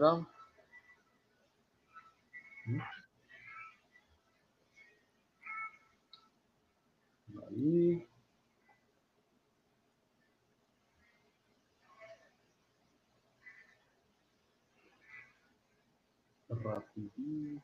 [0.00, 0.24] Hum.
[7.48, 8.08] Aí.
[16.48, 17.62] Rapidinho.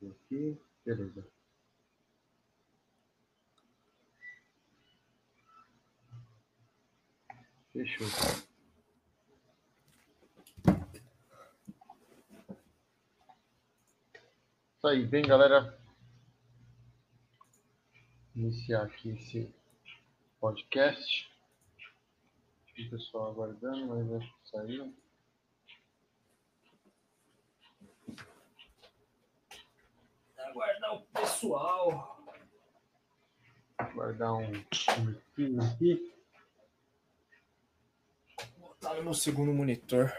[0.00, 0.60] Aqui.
[0.84, 1.26] Beleza.
[7.72, 8.49] Fechou.
[14.80, 15.78] Isso aí, bem galera.
[18.34, 19.54] Iniciar aqui esse
[20.40, 21.30] podcast.
[22.78, 24.94] O pessoal aguardando, mas acho que saiu.
[30.38, 32.24] Aguardar o pessoal.
[33.92, 36.14] Guardar um minutinho aqui.
[38.80, 40.10] Tá no meu segundo monitor.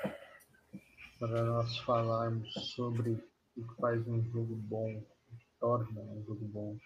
[1.17, 6.45] para nós falarmos sobre o que faz um jogo bom, o que torna um jogo
[6.45, 6.77] bom.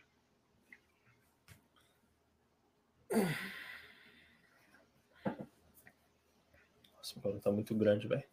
[6.97, 8.23] Nossa, o bagulho tá muito grande, velho.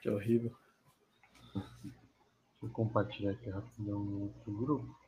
[0.00, 0.56] Que horrível.
[1.54, 1.96] Deixa
[2.62, 4.98] eu compartilhar aqui rapidão no outro grupo.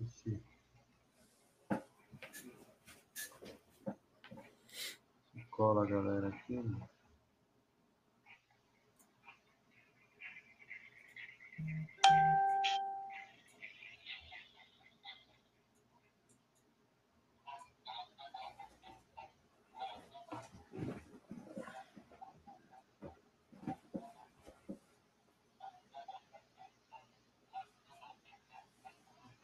[0.00, 0.42] Esse...
[5.50, 6.60] Cola a galera aqui.
[6.60, 6.88] né?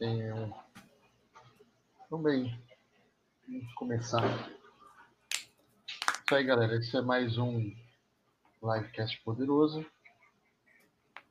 [0.03, 0.53] Um.
[2.06, 2.61] Então, bem,
[3.49, 4.22] vamos começar.
[5.31, 6.75] Isso aí, galera.
[6.77, 7.72] Esse é mais um
[8.62, 9.87] livecast poderoso.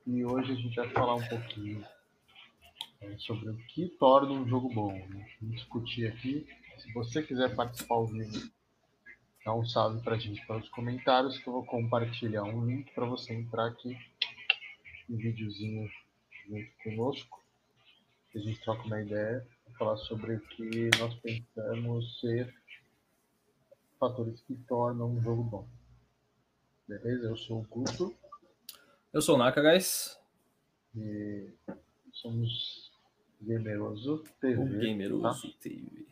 [0.04, 1.86] E hoje a gente vai falar um pouquinho
[3.00, 4.92] é, sobre o que torna um jogo bom.
[4.92, 5.28] Né?
[5.40, 6.44] Vamos discutir aqui.
[6.78, 8.50] Se você quiser participar ao vivo,
[9.44, 13.32] dá um salve pra gente pelos comentários que eu vou compartilhar um link para você
[13.32, 13.96] entrar aqui.
[15.08, 15.88] Um videozinho
[16.48, 17.40] junto conosco.
[18.34, 22.52] A gente troca uma ideia para falar sobre o que nós pensamos ser
[24.00, 25.68] fatores que tornam um jogo bom.
[26.88, 27.28] Beleza?
[27.28, 28.12] Eu sou o Guto
[29.12, 30.18] Eu sou o Naka, guys.
[30.96, 31.50] e
[32.12, 32.90] somos
[33.42, 34.88] Gameroso O TV.
[34.88, 36.06] Gameroso TV.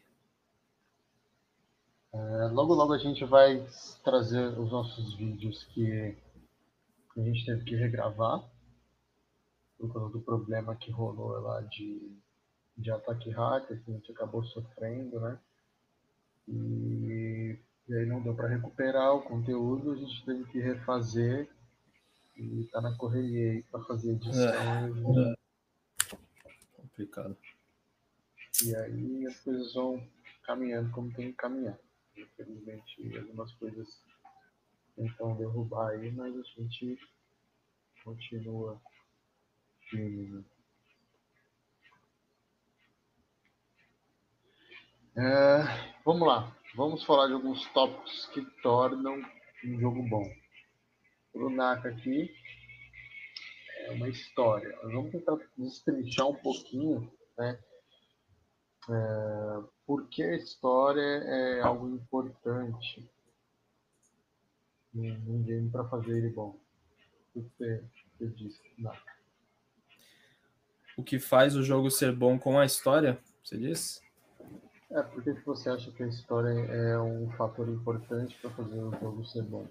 [2.12, 2.18] É,
[2.52, 3.66] logo, logo a gente vai
[4.04, 6.14] trazer os nossos vídeos que
[7.16, 8.44] a gente teve que regravar
[9.78, 12.18] por causa do problema que rolou lá de,
[12.76, 15.40] de ataque hacker que a gente acabou sofrendo, né?
[16.46, 17.58] E,
[17.88, 21.48] e aí não deu para recuperar o conteúdo, a gente teve que refazer
[22.36, 24.52] e tá na correria aí para fazer edição
[26.72, 27.36] Complicado.
[28.64, 30.06] E aí as coisas vão
[30.44, 31.78] caminhando como tem que caminhar.
[32.16, 34.02] Infelizmente, algumas coisas
[34.96, 36.98] tentam derrubar aí, mas a gente
[38.04, 38.80] continua
[39.88, 40.30] firme.
[40.30, 40.44] Né?
[45.16, 49.20] É, vamos lá, vamos falar de alguns tópicos que tornam
[49.64, 50.39] um jogo bom.
[51.32, 52.34] O Naka aqui
[53.86, 54.68] é uma história.
[54.82, 57.58] Nós vamos tentar destrinchar um pouquinho, né?
[58.88, 63.08] É, por que a história é algo importante
[64.92, 66.58] num game para fazer ele bom?
[67.34, 67.84] O que você,
[68.18, 69.20] você disse, Naka?
[70.96, 74.00] O que faz o jogo ser bom com a história, você disse?
[74.90, 78.90] É, por que você acha que a história é um fator importante para fazer o
[78.98, 79.66] jogo ser bom?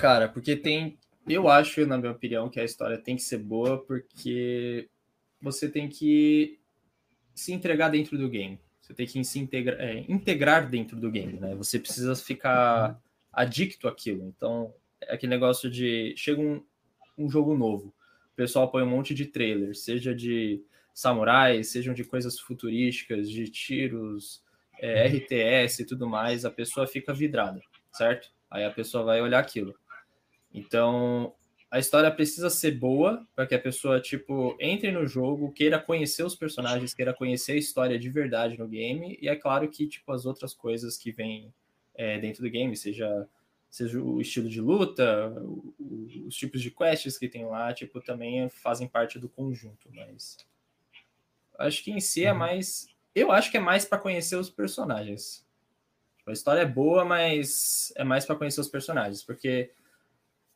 [0.00, 0.98] Cara, porque tem.
[1.28, 4.88] Eu acho, na minha opinião, que a história tem que ser boa porque
[5.40, 6.58] você tem que
[7.34, 8.58] se entregar dentro do game.
[8.80, 11.54] Você tem que se integra, é, integrar dentro do game, né?
[11.54, 13.00] Você precisa ficar
[13.32, 14.24] adicto àquilo.
[14.26, 16.14] Então, é aquele negócio de.
[16.16, 16.64] Chega um,
[17.16, 17.94] um jogo novo,
[18.32, 20.64] o pessoal põe um monte de trailer, seja de
[20.94, 24.42] samurais, sejam de coisas futurísticas, de tiros,
[24.80, 27.60] é, RTS e tudo mais, a pessoa fica vidrada,
[27.92, 28.30] certo?
[28.50, 29.74] Aí a pessoa vai olhar aquilo.
[30.52, 31.34] Então,
[31.70, 36.24] a história precisa ser boa para que a pessoa, tipo, entre no jogo, queira conhecer
[36.24, 40.10] os personagens, queira conhecer a história de verdade no game, e é claro que, tipo,
[40.12, 41.52] as outras coisas que vêm
[41.94, 43.28] é, dentro do game, seja,
[43.68, 48.00] seja o estilo de luta, o- o- os tipos de quests que tem lá, tipo,
[48.00, 50.38] também fazem parte do conjunto, mas
[51.58, 52.38] acho que em si é Uhum.
[52.38, 55.46] mais, eu acho que é mais para conhecer os personagens.
[56.26, 59.70] A história é boa, mas é mais para conhecer os personagens, porque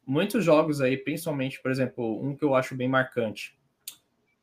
[0.06, 3.59] muitos jogos aí, principalmente, por exemplo, um que eu acho bem marcante,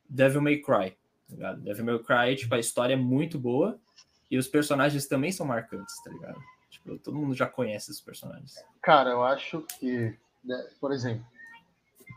[0.10, 0.98] Devil May Cry.
[1.40, 1.54] Tá?
[1.54, 3.80] Devil May Cry, tipo, a história é muito boa
[4.30, 6.40] e os personagens também são marcantes, tá ligado?
[6.70, 8.56] Tipo, todo mundo já conhece esses personagens.
[8.82, 11.26] Cara, eu acho que, né, por exemplo,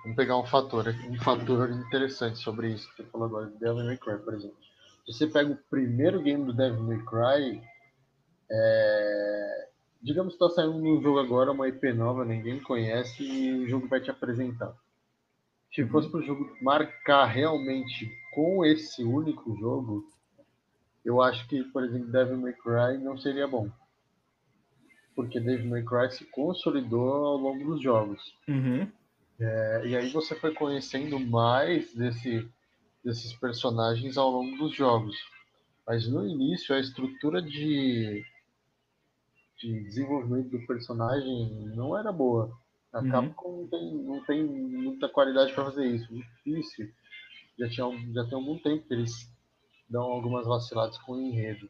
[0.02, 3.99] vamos pegar um fator, um fator interessante sobre isso que você falou agora, Devil May
[3.99, 4.56] Cry, por exemplo.
[5.06, 7.62] Você pega o primeiro game do Devil May Cry,
[8.50, 9.63] é...
[10.04, 13.88] digamos que está saindo um jogo agora, uma IP nova, ninguém conhece e o jogo
[13.88, 14.76] vai te apresentar.
[15.72, 15.88] Se uhum.
[15.88, 20.04] fosse para o jogo marcar realmente com esse único jogo,
[21.02, 23.70] eu acho que, por exemplo, Devil May Cry não seria bom.
[25.16, 28.20] Porque Devil May Cry se consolidou ao longo dos jogos.
[28.46, 28.86] Uhum.
[29.40, 32.46] É, e aí você foi conhecendo mais desse,
[33.02, 35.16] desses personagens ao longo dos jogos.
[35.86, 38.22] Mas no início, a estrutura de,
[39.58, 42.50] de desenvolvimento do personagem não era boa.
[42.92, 43.10] A uhum.
[43.10, 46.08] Capcom não tem, não tem muita qualidade para fazer isso.
[46.12, 46.92] Difícil.
[47.58, 49.30] Já, tinha, já tem algum tempo que eles
[49.88, 51.68] dão algumas vaciladas com o enredo.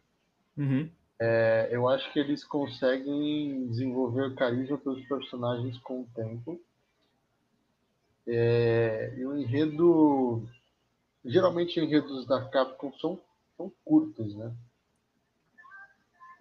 [0.57, 0.91] Uhum.
[1.19, 6.61] É, eu acho que eles conseguem desenvolver carisma pelos personagens com o tempo.
[8.27, 10.47] É, e o enredo.
[11.25, 13.19] Geralmente, enredos da Capcom são,
[13.57, 14.55] são curtos, né?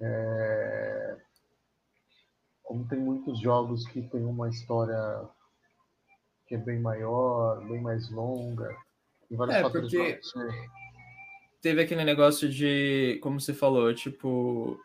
[0.02, 1.18] É,
[2.64, 4.98] como tem muitos jogos que tem uma história
[6.48, 8.76] que é bem maior, bem mais longa,
[9.30, 10.20] tem vários é, fatores porque
[11.62, 14.78] teve aquele negócio de, como você falou, tipo,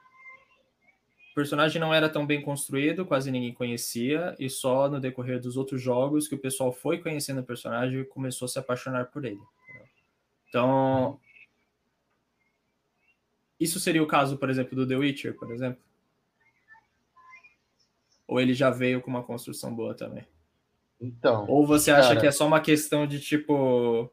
[1.33, 5.57] o personagem não era tão bem construído, quase ninguém conhecia, e só no decorrer dos
[5.57, 9.25] outros jogos que o pessoal foi conhecendo o personagem e começou a se apaixonar por
[9.25, 9.41] ele.
[10.49, 11.19] Então,
[13.59, 15.83] isso seria o caso, por exemplo, do The Witcher, por exemplo?
[18.29, 20.25] Ou ele já veio com uma construção boa também?
[21.01, 21.47] Então.
[21.49, 22.21] Ou você acha cara...
[22.21, 24.11] que é só uma questão de, tipo,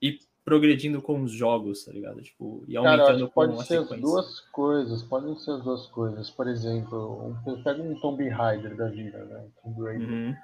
[0.00, 2.22] ir progredindo com os jogos, tá ligado?
[2.22, 6.30] Tipo, e aumentando Cara, pode ser as duas coisas, podem ser as duas coisas.
[6.30, 9.44] Por exemplo, um, pega um Tomb Raider da vida, né?
[9.62, 10.08] Tomb Raider.
[10.08, 10.34] Uhum.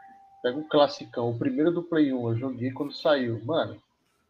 [0.42, 3.40] Pega um classicão, o primeiro do Play 1, eu joguei quando saiu.
[3.44, 3.76] Mano,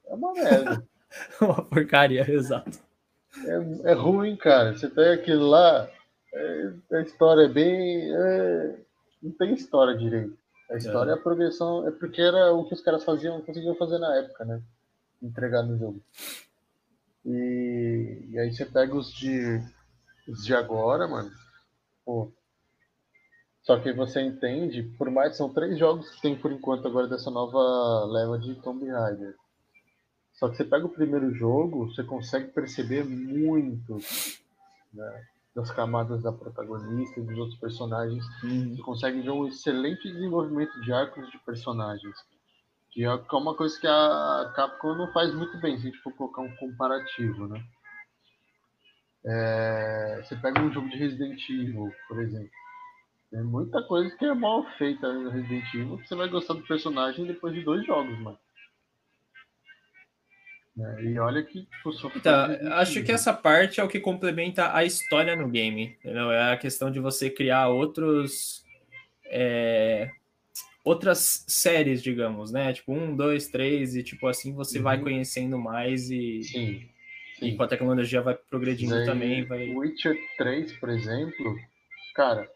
[0.06, 0.86] é uma merda.
[1.40, 2.78] uma porcaria, exato.
[3.44, 4.72] É, é ruim, cara.
[4.72, 5.90] Você pega aquilo lá,
[6.36, 8.14] é, a história é bem.
[8.14, 8.78] É,
[9.22, 10.36] não tem história direito.
[10.70, 11.14] A história é.
[11.14, 14.60] a progressão, é porque era o que os caras faziam, conseguiam fazer na época, né?
[15.22, 16.02] Entregar no jogo.
[17.24, 19.60] E, e aí você pega os de,
[20.28, 21.30] os de agora, mano.
[22.04, 22.32] Pô.
[23.62, 27.08] Só que você entende, por mais que são três jogos que tem por enquanto agora
[27.08, 29.34] dessa nova leva de Tomb Raider.
[30.34, 33.98] Só que você pega o primeiro jogo, você consegue perceber muito
[34.92, 35.24] né,
[35.56, 38.22] das camadas da protagonista e dos outros personagens.
[38.44, 38.76] Uhum.
[38.76, 42.14] Você consegue ver um excelente desenvolvimento de arcos de personagens.
[42.90, 46.12] Que é uma coisa que a Capcom não faz muito bem, se a gente for
[46.12, 47.64] colocar um comparativo, né?
[49.24, 52.50] É, você pega um jogo de Resident Evil, por exemplo.
[53.30, 56.66] Tem muita coisa que é mal feita no Resident Evil que você vai gostar do
[56.66, 58.38] personagem depois de dois jogos, mano.
[60.78, 61.66] É, e olha que
[62.14, 65.96] então, acho que essa parte é o que complementa a história no game.
[65.98, 66.30] Entendeu?
[66.30, 68.62] É a questão de você criar outros.
[69.26, 70.10] É,
[70.84, 72.72] outras séries, digamos, né?
[72.74, 74.84] Tipo, um, dois, três, e tipo assim você uhum.
[74.84, 76.42] vai conhecendo mais e.
[76.42, 76.88] Sim.
[77.38, 77.48] Sim.
[77.48, 79.44] E com a tecnologia vai progredindo Daí, também.
[79.44, 79.68] Vai...
[79.68, 81.54] Witcher 3, por exemplo,
[82.14, 82.48] cara,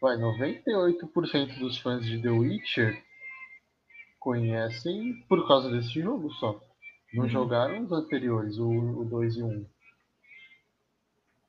[0.00, 3.02] vai, 98% dos fãs de The Witcher
[4.20, 6.60] conhecem por causa desse jogo só.
[7.12, 7.28] Não uhum.
[7.28, 9.46] jogaram os anteriores, o 2 e 1.
[9.46, 9.66] Um,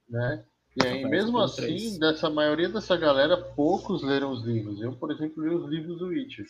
[0.10, 0.44] né?
[0.76, 2.00] E aí, mesmo assim, 3.
[2.00, 4.82] dessa maioria dessa galera, poucos leram os livros.
[4.82, 6.48] Eu, por exemplo, li os livros do Witcher.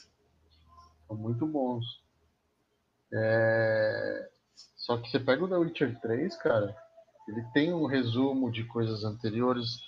[1.07, 1.83] São muito bons.
[3.13, 4.29] É...
[4.77, 6.75] Só que você pega o The Witcher 3, cara,
[7.27, 9.79] ele tem um resumo de coisas anteriores,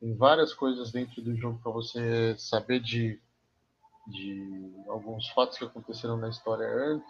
[0.00, 3.20] tem várias coisas dentro do jogo para você saber de,
[4.06, 7.08] de alguns fatos que aconteceram na história antes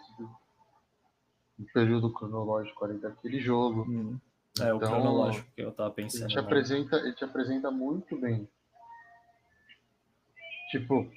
[1.59, 3.83] o período cronológico ali daquele jogo.
[3.83, 4.19] Hum.
[4.59, 6.23] É, então, o cronológico que eu tava pensando.
[6.23, 6.41] Ele te, né?
[6.41, 8.47] apresenta, ele te apresenta muito bem.
[10.69, 11.09] Tipo,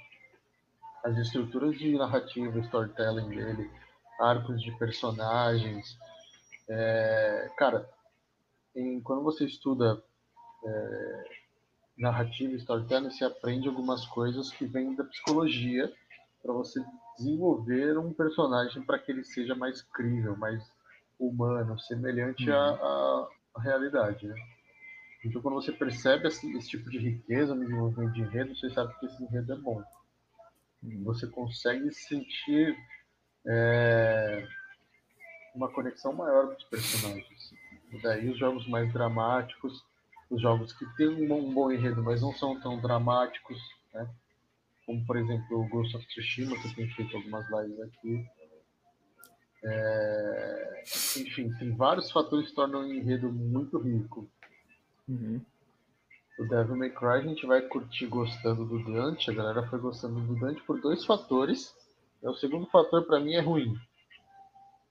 [1.05, 3.71] as estruturas de narrativa, storytelling dele,
[4.21, 5.97] arcos de personagens.
[6.69, 7.89] É, cara,
[8.75, 10.03] em, quando você estuda
[10.65, 11.25] é,
[11.97, 15.93] narrativa e storytelling, você aprende algumas coisas que vêm da psicologia
[16.47, 16.81] para você
[17.19, 20.63] desenvolver um personagem para que ele seja mais crível, mais
[21.19, 22.57] humano, semelhante uhum.
[22.57, 24.35] à, à, realidade, né?
[25.25, 28.97] Então, quando você percebe esse, esse tipo de riqueza no desenvolvimento de enredo, você sabe
[29.01, 29.83] que esse enredo é bom.
[31.03, 32.77] Você consegue sentir
[33.45, 34.47] é,
[35.53, 37.53] uma conexão maior com os personagens.
[37.91, 39.85] E daí, os jogos mais dramáticos,
[40.31, 43.59] os jogos que têm um bom, um bom enredo, mas não são tão dramáticos,
[43.93, 44.09] né?
[44.87, 48.25] Como por exemplo o Ghost of Tsushima, que eu tenho feito algumas lives aqui.
[49.65, 50.83] É...
[51.17, 54.31] Enfim, tem vários fatores que tornam o enredo muito rico.
[55.09, 55.41] Uhum.
[56.39, 60.21] O Devil May Cry a gente vai curtir gostando do Dante, a galera foi gostando
[60.21, 61.75] do Dante por dois fatores.
[62.23, 63.75] É, o segundo fator para mim é ruim.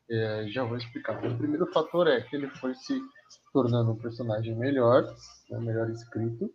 [0.09, 1.23] É, já vou explicar.
[1.25, 2.99] O primeiro fator é que ele foi se
[3.53, 5.03] tornando um personagem melhor,
[5.49, 6.53] né, melhor escrito.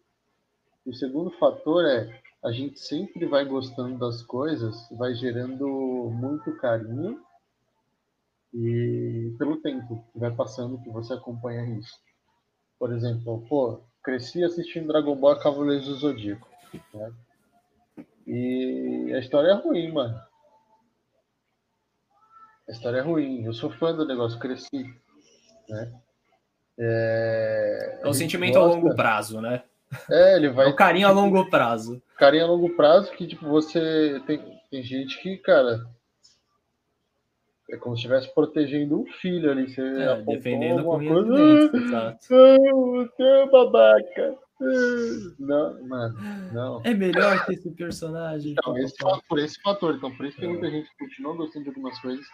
[0.84, 5.66] O segundo fator é a gente sempre vai gostando das coisas, vai gerando
[6.10, 7.20] muito carinho
[8.52, 11.98] e pelo tempo que vai passando que você acompanha isso.
[12.78, 16.48] Por exemplo, pô, cresci assistindo Dragon Ball Cavaleiros do Zodíaco,
[16.94, 17.12] né?
[18.26, 20.18] E a história é ruim, mano.
[22.68, 23.44] A história é ruim.
[23.44, 24.84] Eu sou fã do negócio, cresci,
[25.68, 25.92] né?
[26.78, 28.70] É, é um sentimento gosta...
[28.70, 29.62] a longo prazo, né?
[30.08, 30.66] É, ele vai.
[30.66, 32.00] É o carinho a longo prazo.
[32.20, 34.20] Carinho a longo prazo que, tipo, você.
[34.26, 34.38] Tem,
[34.70, 35.80] tem gente que, cara.
[37.70, 39.66] É como se estivesse protegendo um filho ali.
[39.66, 41.34] Você é, defendendo alguma coisa.
[41.34, 42.18] Dentro, exato.
[42.28, 44.38] Você é babaca.
[45.38, 46.18] Não, mano,
[46.52, 46.82] não.
[46.84, 48.52] É melhor que esse personagem.
[48.52, 48.94] Então, esse,
[49.26, 49.94] por esse fator.
[49.94, 52.26] Então, por isso que muita gente continua gostando de algumas coisas.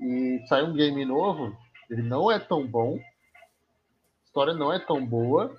[0.00, 1.56] E sai um game novo,
[1.88, 2.96] ele não é tão bom.
[2.96, 5.56] A história não é tão boa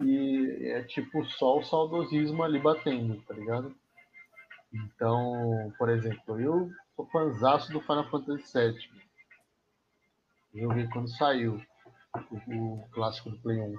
[0.00, 3.74] e é tipo só o saudosismo ali batendo, tá ligado?
[4.72, 8.76] Então, por exemplo, eu sou fãzaço do Final Fantasy VII.
[10.54, 11.60] Joguei quando saiu
[12.30, 13.74] o, o clássico do Play 1.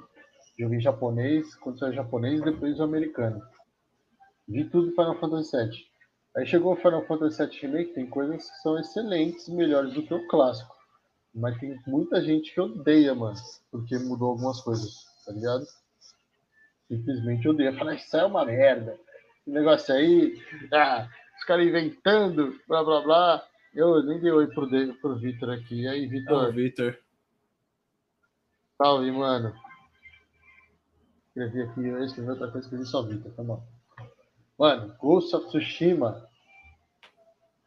[0.60, 3.42] Joguei japonês, quando saiu japonês depois o americano.
[4.48, 5.88] Vi tudo do Final Fantasy VII.
[6.36, 10.14] Aí chegou o Final Fantasy VII Remake, tem coisas que são excelentes, melhores do que
[10.14, 10.76] o clássico.
[11.34, 13.36] Mas tem muita gente que odeia, mano,
[13.72, 15.66] porque mudou algumas coisas, tá ligado?
[16.88, 17.74] Simplesmente odeia.
[17.74, 18.98] Fala, isso é uma merda.
[19.42, 20.42] Esse negócio aí,
[20.74, 23.48] ah, os caras inventando, blá blá blá.
[23.74, 24.68] Eu nem dei oi pro,
[25.00, 25.82] pro Vitor aqui.
[25.84, 26.52] E aí, Vitor?
[26.52, 26.98] Vitor.
[28.78, 29.54] Salve, mano.
[31.28, 33.64] Escrevi aqui, eu escrevi outra coisa, escrevi só Vitor, tá bom.
[34.58, 36.28] Mano, Ghost of Tsushima.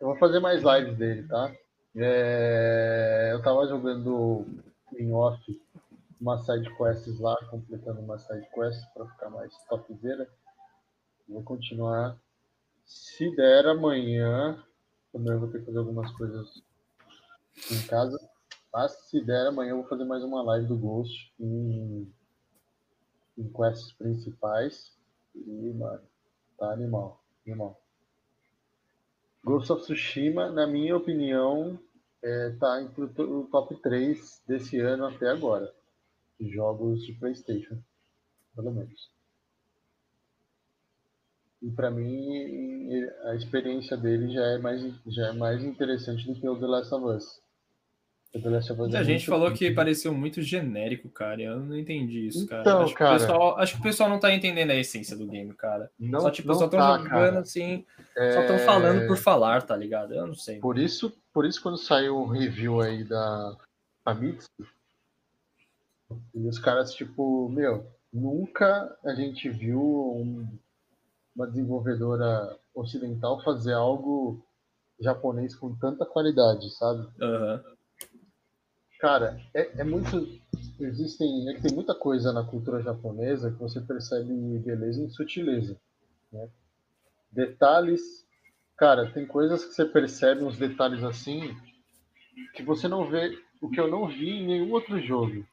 [0.00, 1.52] Eu vou fazer mais lives dele, tá?
[1.96, 3.30] É...
[3.32, 4.46] Eu tava jogando
[4.98, 5.60] em off
[6.20, 10.28] uma side quests lá, completando uma side quest para ficar mais topzera.
[11.26, 12.20] Vou continuar.
[12.84, 14.62] Se der amanhã,
[15.12, 16.62] também vou ter que fazer algumas coisas
[17.70, 18.20] em casa.
[18.72, 22.12] Mas se der amanhã, eu vou fazer mais uma live do Ghost em,
[23.38, 24.92] em quests principais.
[25.34, 26.02] E, mano,
[26.58, 27.80] tá animal, animal.
[29.42, 31.80] Ghost of Tsushima, na minha opinião,
[32.22, 35.72] é, tá entre o top 3 desse ano até agora
[36.40, 37.78] jogos de PlayStation,
[38.54, 39.10] pelo menos.
[41.62, 42.90] E para mim
[43.24, 46.94] a experiência dele já é mais já é mais interessante do que o The Last
[46.94, 47.40] of Us.
[48.32, 51.42] The Last of Us a é gente falou que pareceu muito genérico, cara.
[51.42, 52.62] Eu não entendi isso, cara.
[52.62, 55.26] Então, acho, cara, que pessoal, acho que o pessoal não tá entendendo a essência do
[55.26, 55.90] game, cara.
[55.98, 57.40] Não, só tipo, não só estão tá, jogando cara.
[57.40, 57.84] assim,
[58.16, 58.32] é...
[58.32, 60.14] só estão falando por falar, tá ligado?
[60.14, 60.60] Eu não sei.
[60.60, 63.54] Por isso, por isso quando saiu o review aí da
[64.02, 64.48] Famitsu,
[66.34, 70.46] e os caras, tipo, meu, nunca a gente viu um,
[71.34, 74.44] uma desenvolvedora ocidental fazer algo
[75.00, 77.00] japonês com tanta qualidade, sabe?
[77.20, 77.60] Uhum.
[79.00, 80.28] Cara, é, é, muito.
[80.78, 81.48] Existem.
[81.48, 85.80] É que tem muita coisa na cultura japonesa que você percebe beleza e sutileza.
[86.30, 86.48] Né?
[87.32, 88.00] Detalhes.
[88.76, 91.54] Cara, tem coisas que você percebe, uns detalhes assim,
[92.54, 93.38] que você não vê.
[93.60, 95.46] O que eu não vi em nenhum outro jogo.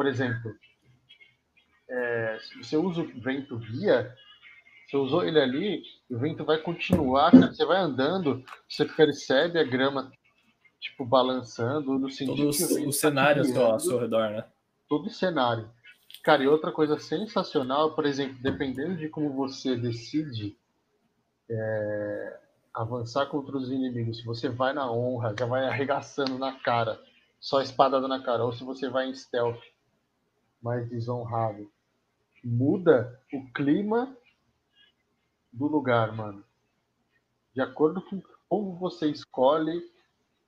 [0.00, 0.56] Por exemplo,
[1.86, 4.16] é, se você usa o vento guia,
[4.88, 10.10] você usou ele ali, o vento vai continuar, você vai andando, você percebe a grama
[10.80, 14.46] tipo balançando no sentido Todo o, o tá cenário tá ao seu redor, né?
[14.88, 15.70] Todo o cenário.
[16.24, 20.56] Cara, e outra coisa sensacional, por exemplo, dependendo de como você decide
[21.46, 22.40] é,
[22.72, 26.98] avançar contra os inimigos, se você vai na honra, já vai arregaçando na cara,
[27.38, 29.60] só espadada na cara, ou se você vai em stealth,
[30.62, 31.70] mais desonrado.
[32.42, 34.16] Muda o clima
[35.52, 36.44] do lugar, mano.
[37.54, 39.80] De acordo com como você escolhe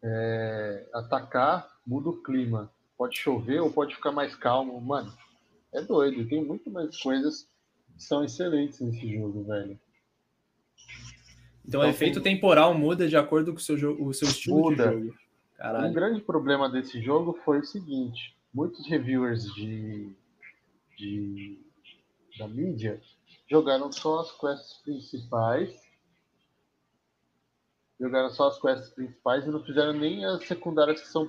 [0.02, 2.70] é, atacar, muda o clima.
[2.96, 4.80] pode chover ou pode ficar mais calmo.
[4.80, 5.12] Mano,
[5.72, 6.28] é doido.
[6.28, 7.48] Tem muito mais coisas
[7.94, 9.78] que são excelentes nesse jogo, velho.
[11.64, 12.34] Então, o efeito tem...
[12.34, 14.88] temporal muda de acordo com o seu, jogo, o seu estilo muda.
[14.88, 15.18] de jogo.
[15.56, 15.88] Caralho.
[15.88, 20.14] Um grande problema desse jogo foi o seguinte: muitos reviewers de,
[20.96, 21.58] de
[22.38, 23.00] da mídia
[23.50, 25.70] jogaram só as quests principais.
[28.00, 31.26] Jogaram só as quests principais e não fizeram nem as secundárias que são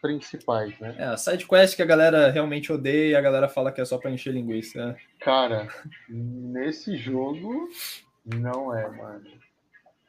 [0.00, 0.94] principais, né?
[0.98, 3.84] É, a side quest que a galera realmente odeia e a galera fala que é
[3.86, 4.96] só pra encher linguiça, né?
[5.20, 5.66] Cara,
[6.06, 7.70] nesse jogo
[8.26, 9.24] não é, mano.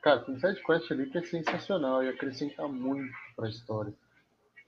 [0.02, 3.94] Cara, tem side quest ali que é sensacional e acrescenta muito pra história.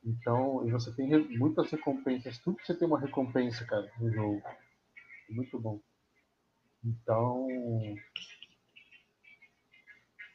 [0.03, 2.37] Então, e você tem muitas recompensas.
[2.39, 4.41] Tudo que você tem uma recompensa, cara, no jogo.
[5.29, 5.79] Muito bom.
[6.83, 7.47] Então.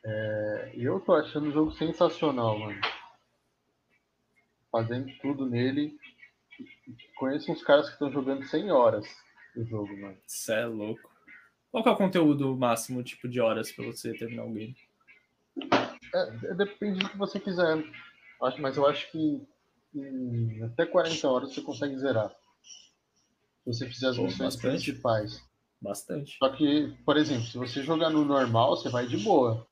[0.05, 2.81] É, eu tô achando o jogo sensacional, mano.
[4.71, 5.97] Fazendo tudo nele.
[7.17, 9.07] Conheço uns caras que estão jogando 100 horas
[9.57, 10.19] o jogo, mano.
[10.27, 11.11] Isso é louco.
[11.71, 14.77] Qual que é o conteúdo máximo, tipo, de horas para você terminar o game?
[16.15, 17.83] É, depende do que você quiser.
[18.43, 19.47] Acho, mas eu acho que
[19.95, 22.31] em até 40 horas você consegue zerar.
[23.65, 24.85] Se você fizer as Pô, missões bastante.
[24.85, 25.43] principais.
[25.81, 26.37] Bastante.
[26.39, 29.67] Só que, por exemplo, se você jogar no normal, você vai de boa.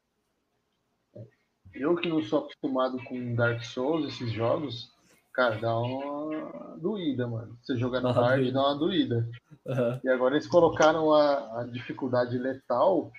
[1.72, 4.92] Eu que não sou acostumado com Dark Souls, esses jogos,
[5.32, 7.56] cara, dá uma doída, mano.
[7.62, 9.28] Você jogar no hard, dá uma doída.
[9.64, 10.00] Uhum.
[10.02, 13.12] E agora eles colocaram a, a dificuldade letal.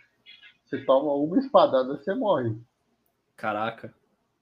[0.65, 2.58] Você toma uma espadada, você morre.
[3.38, 3.93] Caraca.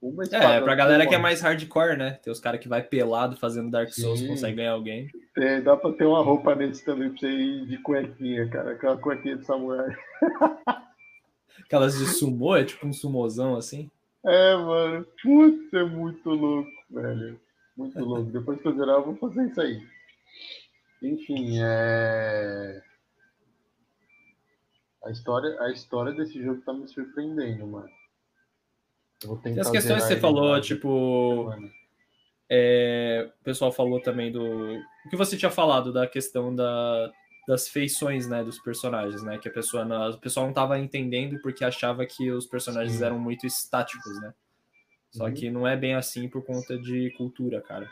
[0.01, 2.12] Uma é, pra galera que é mais hardcore, né?
[2.24, 4.27] Tem os caras que vai pelado fazendo Dark Souls, Sim.
[4.27, 5.10] consegue ganhar alguém.
[5.36, 8.72] É, dá pra ter uma roupa nesse também pra você ir de cuequinha, cara.
[8.72, 9.94] Aquela cuequinha de samurai.
[11.65, 13.91] Aquelas de sumô, é tipo um sumozão assim?
[14.26, 15.06] É, mano.
[15.21, 17.39] Putz, é muito louco, velho.
[17.76, 18.32] Muito louco.
[18.32, 19.86] Depois que eu zerar, eu vou fazer isso aí.
[21.04, 22.82] Enfim, é.
[25.06, 27.99] A história, a história desse jogo tá me surpreendendo, mano.
[29.43, 31.51] Tem as questões que você falou, tipo.
[32.49, 34.43] É, o pessoal falou também do.
[34.45, 37.12] O que você tinha falado da questão da,
[37.47, 39.38] das feições né, dos personagens, né?
[39.38, 43.03] Que a pessoa não, o pessoal não estava entendendo porque achava que os personagens Sim.
[43.03, 44.34] eram muito estáticos, né?
[45.12, 45.34] Só uhum.
[45.34, 47.89] que não é bem assim por conta de cultura, cara.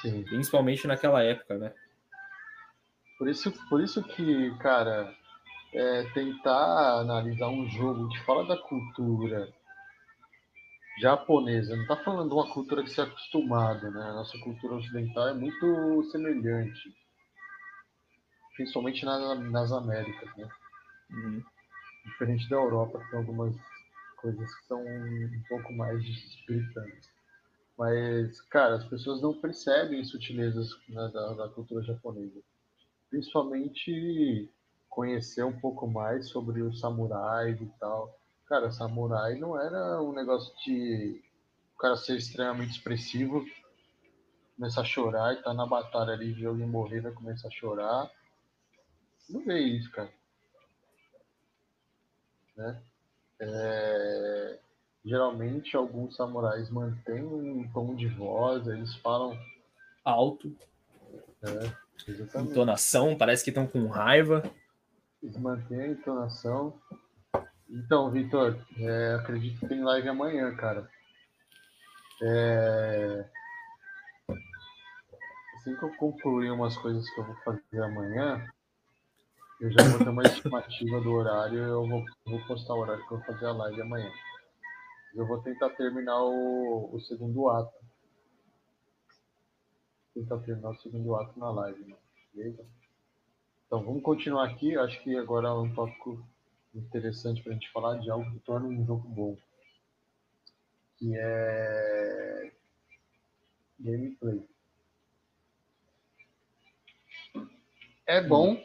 [0.00, 0.22] Sim.
[0.24, 1.72] Principalmente naquela época, né?
[3.18, 5.14] Por isso, por isso que, cara,
[5.74, 9.52] é, tentar analisar um jogo que fala da cultura
[11.00, 14.00] japonesa, não está falando de uma cultura que se é acostumado, né?
[14.00, 16.94] A nossa cultura ocidental é muito semelhante,
[18.54, 20.48] principalmente nas, nas Américas, né?
[21.10, 21.42] Uhum.
[22.04, 23.56] Diferente da Europa, que tem algumas
[24.18, 26.00] coisas que são um pouco mais
[26.46, 27.12] gritantes.
[27.76, 32.40] Mas, cara, as pessoas não percebem sutilezas né, da, da cultura japonesa.
[33.10, 34.48] Principalmente
[34.94, 38.16] conhecer um pouco mais sobre os samurais e tal.
[38.46, 41.20] Cara, samurai não era um negócio de
[41.74, 43.44] o cara ser extremamente expressivo,
[44.56, 48.08] começar a chorar e tá na batalha ali, ver alguém morrer, vai começar a chorar.
[49.28, 50.12] Não vê isso, cara.
[52.56, 52.80] Né?
[53.40, 54.58] É...
[55.04, 59.36] Geralmente alguns samurais mantêm um tom de voz, eles falam
[60.04, 60.56] alto.
[61.42, 62.52] É, exatamente.
[62.52, 64.42] Entonação, parece que estão com raiva.
[65.38, 66.78] Mantêm a entonação.
[67.68, 70.88] Então, Vitor, é, acredito que tem live amanhã, cara.
[72.22, 73.30] É...
[75.56, 78.46] Assim que eu concluir umas coisas que eu vou fazer amanhã,
[79.60, 83.14] eu já vou ter uma estimativa do horário eu vou, vou postar o horário que
[83.14, 84.12] eu vou fazer a live amanhã.
[85.14, 87.72] Eu vou tentar terminar o, o segundo ato.
[90.12, 91.96] Tentar terminar o segundo ato na live,
[92.34, 92.64] beleza?
[93.66, 94.76] Então vamos continuar aqui.
[94.76, 96.24] Acho que agora é um tópico
[96.74, 99.36] interessante para a gente falar de algo que torna um jogo bom,
[100.96, 102.52] que é
[103.78, 104.46] gameplay.
[108.06, 108.62] É bom,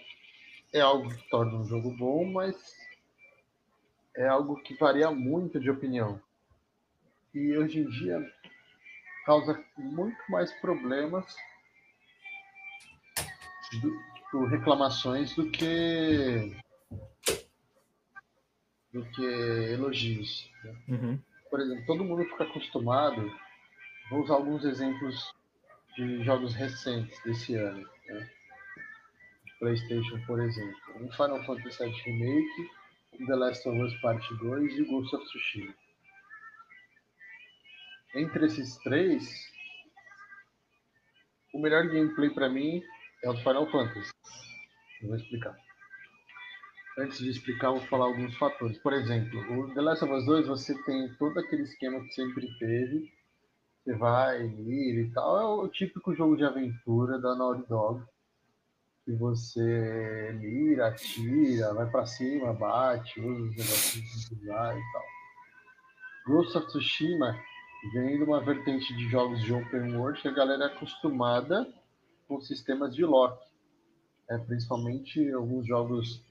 [0.74, 2.56] é algo que torna um jogo bom, mas
[4.16, 6.22] é algo que varia muito de opinião.
[7.34, 8.20] E hoje em dia
[9.26, 11.36] causa muito mais problemas
[13.82, 16.56] do, por reclamações do que
[18.94, 19.24] do que
[19.74, 20.50] elogios.
[20.64, 20.76] Né?
[20.90, 21.20] Uhum.
[21.50, 23.32] Por exemplo, todo mundo fica acostumado.
[24.10, 25.34] Vou usar alguns exemplos
[25.96, 27.88] de jogos recentes desse ano.
[28.08, 28.30] Né?
[29.60, 30.80] PlayStation, por exemplo.
[30.96, 32.72] Um Final Fantasy VII Remake,
[33.28, 35.74] The Last of Us Part 2 e Ghost of Tsushima.
[38.16, 39.52] entre esses três,
[41.54, 42.82] o melhor gameplay para mim
[43.24, 44.12] é o Final Fantasy.
[45.02, 45.56] Eu vou explicar.
[46.98, 48.78] Antes de explicar, vou falar alguns fatores.
[48.80, 52.46] Por exemplo, o The Last of Us 2, você tem todo aquele esquema que sempre
[52.60, 53.10] teve.
[53.84, 55.40] Você vai, mira e tal.
[55.40, 58.04] É o típico jogo de aventura da Naughty Dog.
[59.06, 65.04] Que você mira, atira, vai para cima, bate, usa os negocinhos de usar e tal.
[66.28, 67.40] Ghost of Tsushima
[67.94, 71.66] vem de uma vertente de jogos de open world que a galera é acostumada
[72.28, 73.49] com sistemas de lock.
[74.30, 76.24] É, principalmente alguns jogos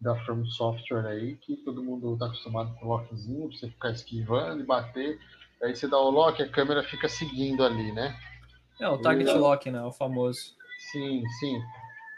[0.00, 3.90] da From Software aí, que todo mundo está acostumado com o lockzinho, pra você ficar
[3.90, 5.20] esquivando e bater.
[5.62, 8.16] Aí você dá o lock, a câmera fica seguindo ali, né?
[8.80, 9.82] É, o target e, lock, né?
[9.82, 10.56] O famoso.
[10.90, 11.60] Sim, sim.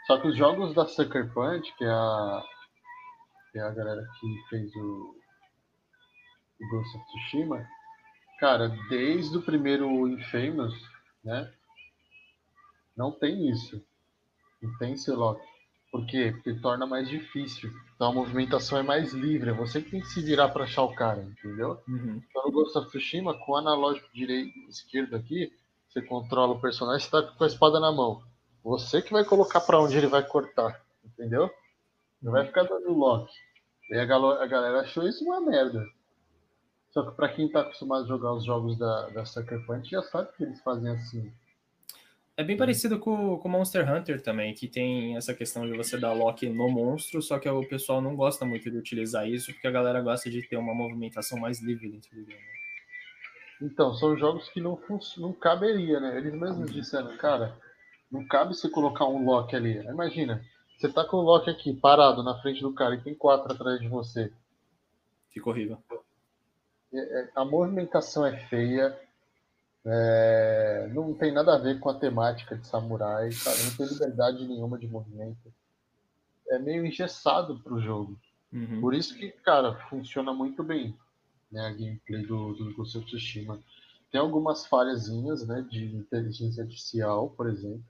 [0.07, 2.43] Só que os jogos da Sucker Punch, que é a,
[3.51, 5.15] que é a galera que fez o,
[6.61, 7.67] o Ghost of Tsushima,
[8.39, 10.73] cara, desde o primeiro Infamous,
[11.23, 11.51] né?
[12.95, 13.83] Não tem isso.
[14.81, 15.41] Esse lock.
[15.91, 16.31] Por quê?
[16.33, 17.71] Porque torna mais difícil.
[17.95, 19.51] Então a movimentação é mais livre.
[19.51, 21.79] É você que tem que se virar para achar o cara, entendeu?
[21.87, 22.21] Uhum.
[22.29, 25.51] Então no Ghost of Tsushima, com o analógico direito e esquerdo aqui,
[25.87, 28.23] você controla o personagem, você tá com a espada na mão.
[28.63, 31.51] Você que vai colocar para onde ele vai cortar, entendeu?
[32.21, 33.31] Não vai ficar dando lock.
[33.91, 35.85] E a galera, a galera achou isso uma merda.
[36.89, 40.01] Só que para quem tá acostumado a jogar os jogos da, da Sucker Punch, já
[40.01, 41.31] sabe que eles fazem assim.
[42.35, 46.13] É bem parecido com o Monster Hunter também, que tem essa questão de você dar
[46.13, 49.71] lock no monstro, só que o pessoal não gosta muito de utilizar isso, porque a
[49.71, 52.41] galera gosta de ter uma movimentação mais livre dentro do game.
[53.61, 54.79] Então, são jogos que não,
[55.17, 56.17] não caberia, né?
[56.17, 57.55] Eles mesmos disseram, cara,
[58.11, 59.77] não cabe você colocar um lock ali.
[59.85, 60.43] Imagina,
[60.75, 63.79] você tá com o lock aqui, parado na frente do cara, e tem quatro atrás
[63.79, 64.33] de você.
[65.29, 65.77] Fica horrível.
[66.91, 68.99] É, é, a movimentação é feia,
[69.85, 73.29] é, não tem nada a ver com a temática de samurai,
[73.65, 75.53] não tem liberdade nenhuma de movimento.
[76.49, 78.17] É meio engessado para o jogo.
[78.51, 78.79] Uhum.
[78.79, 80.95] Por isso que, cara, funciona muito bem
[81.51, 83.59] né, a gameplay do, do Ghost of Tsushima.
[84.11, 87.83] Tem algumas falhazinhas né, de inteligência artificial, por exemplo,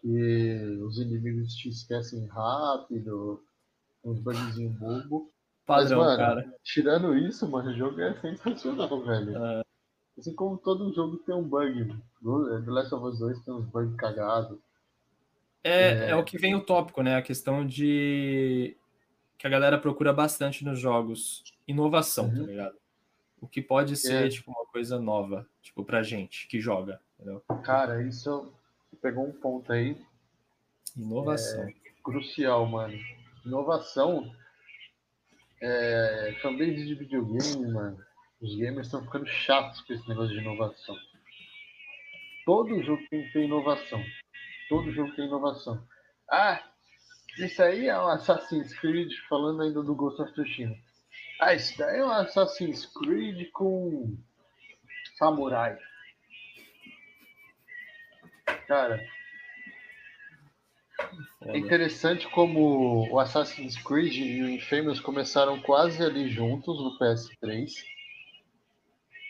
[0.00, 3.42] que os inimigos te esquecem rápido,
[4.04, 5.30] uns bugzinhos bobo.
[5.64, 6.54] Padrão, Mas, mano, cara.
[6.62, 9.32] tirando isso, mano, o jogo é sensacional, velho.
[9.32, 9.65] Uh...
[10.18, 11.94] Assim como todo jogo tem um bug.
[12.22, 14.58] The Last of Us 2 tem uns bugs cagados.
[15.62, 16.10] É, é...
[16.10, 17.16] é o que vem o tópico, né?
[17.16, 18.76] A questão de
[19.36, 21.44] que a galera procura bastante nos jogos.
[21.68, 22.40] Inovação, tá uhum.
[22.40, 22.76] tá ligado?
[23.40, 24.28] O que pode ser, é.
[24.28, 27.42] tipo, uma coisa nova, tipo, pra gente que joga, entendeu?
[27.62, 28.50] Cara, isso
[29.02, 30.00] pegou um ponto aí.
[30.96, 31.64] Inovação.
[31.64, 32.98] É, crucial, mano.
[33.44, 34.32] Inovação.
[35.60, 38.05] É, fanbase de videogame, mano
[38.46, 40.96] os gamers estão ficando chatos com esse negócio de inovação.
[42.44, 44.02] Todo jogo tem que ter inovação.
[44.68, 45.84] Todo jogo tem inovação.
[46.30, 46.62] Ah,
[47.38, 50.76] isso aí é um Assassin's Creed, falando ainda do Ghost of Tsushima.
[51.40, 54.16] Ah, isso daí é um Assassin's Creed com
[55.18, 55.76] samurai.
[58.68, 59.04] Cara,
[61.42, 67.95] é interessante como o Assassin's Creed e o Infamous começaram quase ali juntos no PS3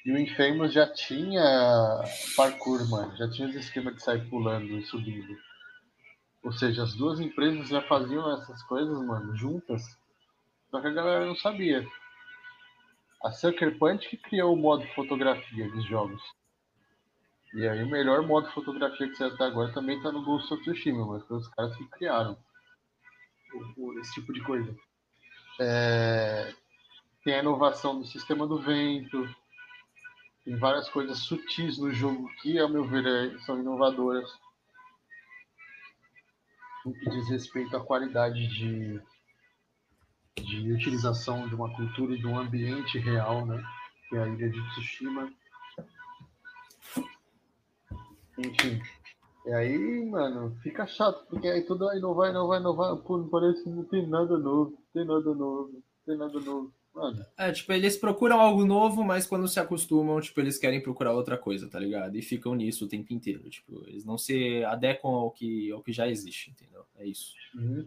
[0.07, 1.43] e o Infamous já tinha
[2.37, 3.17] parkour, mano.
[3.17, 5.37] Já tinha esse esquema de sair pulando e subindo.
[6.45, 9.83] Ou seja, as duas empresas já faziam essas coisas, mano, juntas.
[10.71, 11.85] Só que a galera não sabia.
[13.25, 16.23] A Sucker Punch que criou o modo fotografia dos jogos.
[17.53, 20.63] E aí o melhor modo fotografia que você até agora também tá no Ghost of
[20.63, 22.39] Tsushima, mas foi os caras que criaram
[24.01, 24.73] esse tipo de coisa.
[25.59, 26.55] É...
[27.25, 29.29] Tem a inovação do sistema do vento,
[30.47, 34.31] tem várias coisas sutis no jogo que, ao meu ver, é, são inovadoras.
[36.85, 39.03] No que diz respeito à qualidade de,
[40.37, 43.61] de utilização de uma cultura e de um ambiente real, né?
[44.09, 45.33] Que é a ilha de Tsushima.
[48.39, 48.81] Enfim.
[49.47, 52.97] E aí, mano, fica chato, porque aí tudo vai inovar, inovar, inovar.
[52.99, 56.73] Pô, parece que não tem nada novo, tem nada novo, tem nada novo.
[56.97, 57.27] Mano.
[57.37, 61.37] É, tipo, eles procuram algo novo, mas quando se acostumam, tipo, eles querem procurar outra
[61.37, 62.17] coisa, tá ligado?
[62.17, 63.51] E ficam nisso o tempo inteiro.
[63.51, 66.87] Tipo, eles não se adequam ao que, ao que já existe, entendeu?
[66.99, 67.35] É isso.
[67.55, 67.87] Uhum.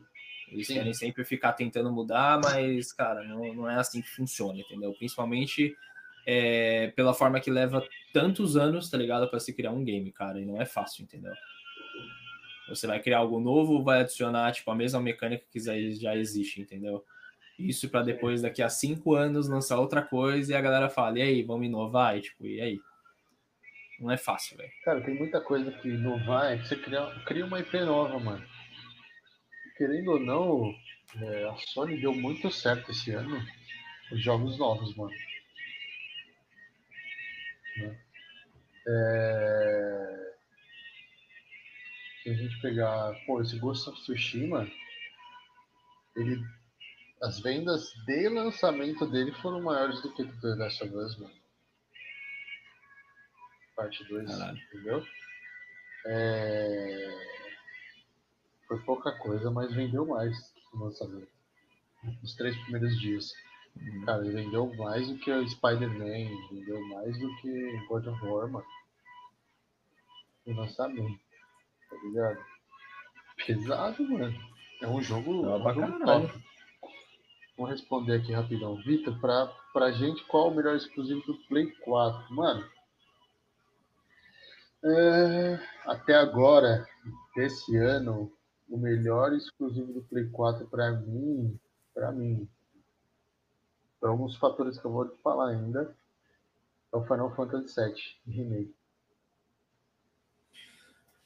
[0.52, 0.76] Eles Sim.
[0.76, 4.94] querem sempre ficar tentando mudar, mas, cara, não, não é assim que funciona, entendeu?
[4.94, 5.76] Principalmente
[6.24, 9.28] é, pela forma que leva tantos anos, tá ligado?
[9.28, 10.40] para se criar um game, cara.
[10.40, 11.34] E não é fácil, entendeu?
[12.68, 17.04] Você vai criar algo novo, vai adicionar, tipo, a mesma mecânica que já existe, entendeu?
[17.60, 21.22] Isso para depois, daqui a cinco anos, lançar outra coisa e a galera fala, e
[21.22, 22.18] aí, vamos inovar?
[22.18, 22.80] E, tipo, e aí?
[24.00, 24.72] Não é fácil, velho.
[24.84, 28.46] Cara, tem muita coisa que inovar é que você cria, cria uma IP nova, mano.
[29.78, 30.74] Querendo ou não,
[31.22, 33.40] é, a Sony deu muito certo esse ano
[34.12, 35.14] os jogos novos, mano.
[38.88, 40.34] É...
[42.24, 44.70] Se a gente pegar, pô, esse Ghost of Tsushima,
[46.16, 46.44] ele
[47.22, 51.34] as vendas de lançamento dele foram maiores do que do The Last of Us, mano.
[53.76, 55.06] Parte 2, entendeu?
[56.06, 57.30] É...
[58.68, 60.36] Foi pouca coisa, mas vendeu mais
[60.74, 61.32] no lançamento.
[62.22, 63.34] Nos três primeiros dias.
[63.76, 64.06] Uhum.
[64.06, 68.50] Cara, ele vendeu mais do que o Spider-Man, vendeu mais do que God of War,
[68.50, 68.66] mano.
[70.46, 71.20] No lançamento,
[71.90, 72.46] tá ligado?
[73.46, 74.50] Pesado, mano.
[74.82, 76.49] É um jogo, é um jogo top.
[77.60, 78.78] Vou responder aqui rapidão.
[78.78, 82.34] Vitor, pra, pra gente, qual o melhor exclusivo do Play 4?
[82.34, 82.66] Mano,
[84.82, 86.88] é, até agora,
[87.36, 88.32] desse ano,
[88.70, 91.60] o melhor exclusivo do Play 4 para mim,
[91.94, 92.48] para mim,
[94.00, 95.94] por alguns fatores que eu vou te falar ainda,
[96.94, 98.76] é o Final Fantasy VII Remake.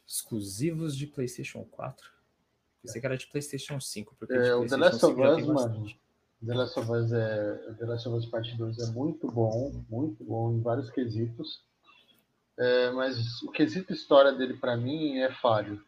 [0.08, 2.12] Exclusivos de PlayStation 4?
[2.82, 4.16] Pensei que era de PlayStation 5.
[4.16, 6.03] Porque é, o The Last of Us, mano.
[6.46, 10.24] The Last of Us é The Last of Us Part 2 é muito bom, muito
[10.24, 11.64] bom em vários quesitos.
[12.58, 15.84] É, mas o quesito história dele para mim é falho.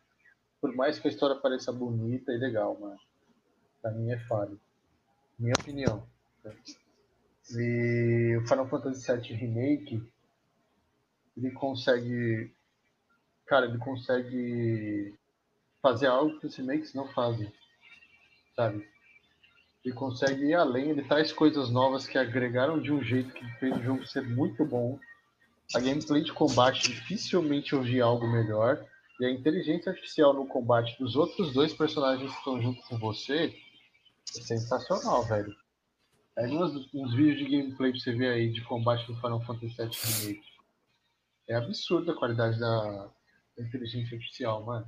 [0.62, 3.00] Por mais que a história pareça bonita e legal, mano.
[3.82, 4.60] Pra mim é falho.
[5.38, 6.08] Minha opinião.
[7.52, 10.02] E o Final Fantasy VII Remake
[11.38, 12.52] ele consegue.
[13.46, 15.14] Cara, ele consegue
[15.82, 17.52] fazer algo que os remakes não fazem.
[18.56, 18.95] Sabe?
[19.86, 23.78] Ele consegue ir além, ele traz coisas novas que agregaram de um jeito que fez
[23.78, 25.00] o jogo ser muito bom.
[25.76, 28.84] A gameplay de combate dificilmente eu vi algo melhor.
[29.20, 33.56] E a inteligência artificial no combate dos outros dois personagens que estão junto com você
[34.36, 35.56] é sensacional, velho.
[36.34, 39.68] Pega uns, uns vídeos de gameplay pra você ver aí de combate do Final Fantasy
[39.68, 40.48] VII Remake.
[41.48, 43.12] É absurda a qualidade da,
[43.56, 44.88] da inteligência artificial, mano.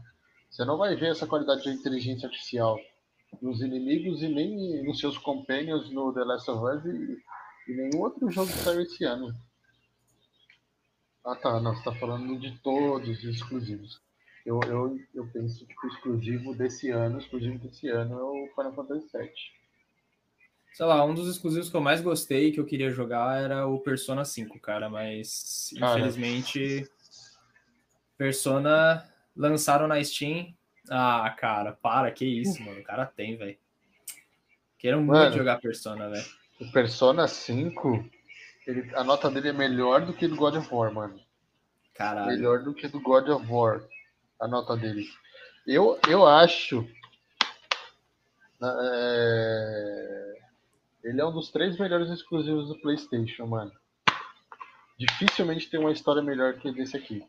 [0.49, 2.79] Você não vai ver essa qualidade de inteligência artificial
[3.41, 8.01] nos inimigos e nem nos seus companions no The Last of Us e, e nenhum
[8.01, 9.33] outro jogo que saiu esse ano.
[11.25, 14.01] Ah tá, não, você tá falando de todos os exclusivos.
[14.45, 18.73] Eu, eu, eu penso que o exclusivo desse ano, exclusivo desse ano é o Final
[18.73, 19.29] Fantasy VII.
[20.73, 23.79] Sei lá, um dos exclusivos que eu mais gostei que eu queria jogar era o
[23.79, 25.99] Persona 5, cara, mas cara.
[25.99, 26.89] infelizmente
[28.17, 29.03] Persona
[29.35, 30.55] lançaram na Steam
[30.89, 32.79] ah, cara, para, que isso, mano.
[32.79, 33.57] O cara tem, velho.
[34.77, 36.25] Quero muito mano, jogar Persona, velho.
[36.59, 38.09] O Persona 5,
[38.65, 41.19] ele, a nota dele é melhor do que do God of War, mano.
[41.93, 42.27] Caralho.
[42.27, 43.83] Melhor do que do God of War,
[44.39, 45.07] a nota dele.
[45.65, 46.87] Eu, eu acho.
[48.63, 50.39] É,
[51.03, 53.71] ele é um dos três melhores exclusivos do PlayStation, mano.
[54.97, 57.23] Dificilmente tem uma história melhor que desse aqui.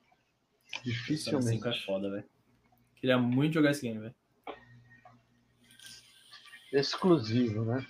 [0.84, 1.58] Dificilmente.
[1.58, 2.37] 5 é foda, velho.
[3.00, 4.14] Queria muito jogar esse game, velho.
[6.72, 7.86] Exclusivo, né?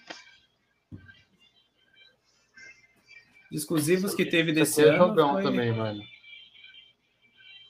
[3.51, 4.99] Exclusivos que teve desse é ano.
[4.99, 5.42] jogão foi...
[5.42, 6.03] também, mano.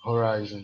[0.05, 0.62] Horizon.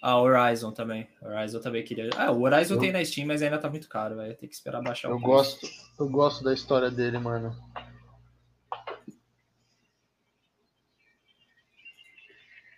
[0.00, 1.06] Ah, Horizon também.
[1.20, 2.08] Horizon também queria.
[2.16, 2.80] Ah, o Horizon eu...
[2.80, 4.36] tem na Steam, mas ainda tá muito caro, velho.
[4.36, 5.66] Tem que esperar baixar eu gosto,
[5.98, 7.54] Eu gosto da história dele, mano.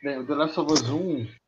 [0.03, 1.44] Bem, o The Last of Us 1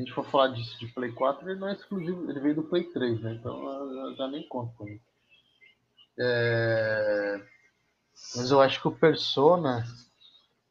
[0.00, 2.62] a gente for falar disso de Play 4, ele não é exclusivo, ele veio do
[2.62, 3.34] Play 3, né?
[3.34, 5.00] Então eu já nem conto com ele.
[6.18, 7.40] É...
[8.36, 9.84] Mas eu acho que o Persona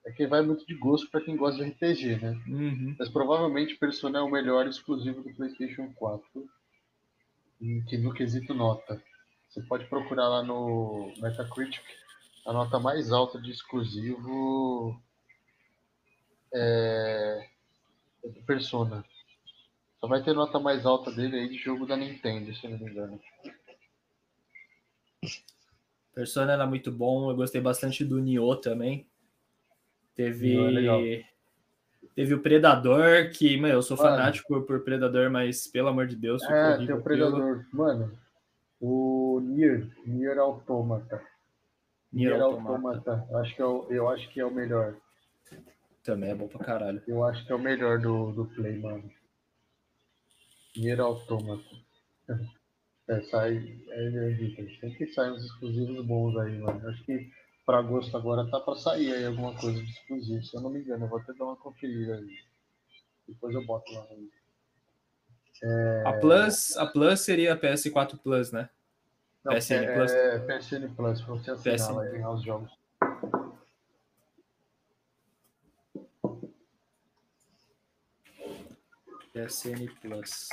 [0.06, 2.42] é que vai muito de gosto para quem gosta de RPG, né?
[2.48, 2.96] Uhum.
[2.98, 6.50] Mas provavelmente Persona é o melhor exclusivo do PlayStation 4
[7.88, 9.02] que no quesito nota.
[9.50, 11.84] Você pode procurar lá no Metacritic
[12.46, 15.00] a nota mais alta de exclusivo
[16.54, 17.50] é
[18.24, 19.04] é do Persona.
[20.00, 22.80] Só vai ter nota mais alta dele aí de jogo da Nintendo, se eu não
[22.80, 23.20] me engano.
[26.14, 29.06] Persona era muito bom, eu gostei bastante do Nioh também.
[30.16, 30.58] Teve.
[30.58, 31.26] É
[32.16, 34.10] Teve o Predador, que, meu, eu sou Mano.
[34.10, 36.42] fanático por, por, Predador, mas pelo amor de Deus.
[36.44, 37.66] É, tem o Predador.
[37.72, 38.12] Mano,
[38.82, 41.22] o Nier, Nier Automata.
[42.12, 43.12] Nier, Nier Automata.
[43.12, 43.40] Automata.
[43.40, 44.96] Acho que é o, eu acho que é o melhor.
[46.04, 47.02] Também é bom pra caralho.
[47.08, 49.10] Eu acho que é o melhor do, do Play, mano.
[50.80, 51.64] Nier Automata.
[53.08, 53.82] É, sai.
[53.90, 56.88] É, é, sempre sai uns exclusivos bons aí, mano.
[56.88, 57.30] Acho que
[57.66, 60.80] pra agosto agora tá pra sair aí alguma coisa de exclusivo, se eu não me
[60.80, 61.06] engano.
[61.06, 62.38] Eu vou até dar uma conferida aí.
[63.28, 64.08] Depois eu boto lá.
[65.62, 66.04] É...
[66.06, 68.70] A Plus, a Plus seria a PS4 Plus, né?
[69.44, 70.12] Não, PSN é, Plus.
[70.12, 71.94] É, PSN Plus, pra você assinar PSN.
[71.94, 72.79] lá e ganhar os jogos.
[79.34, 80.50] PSN Plus.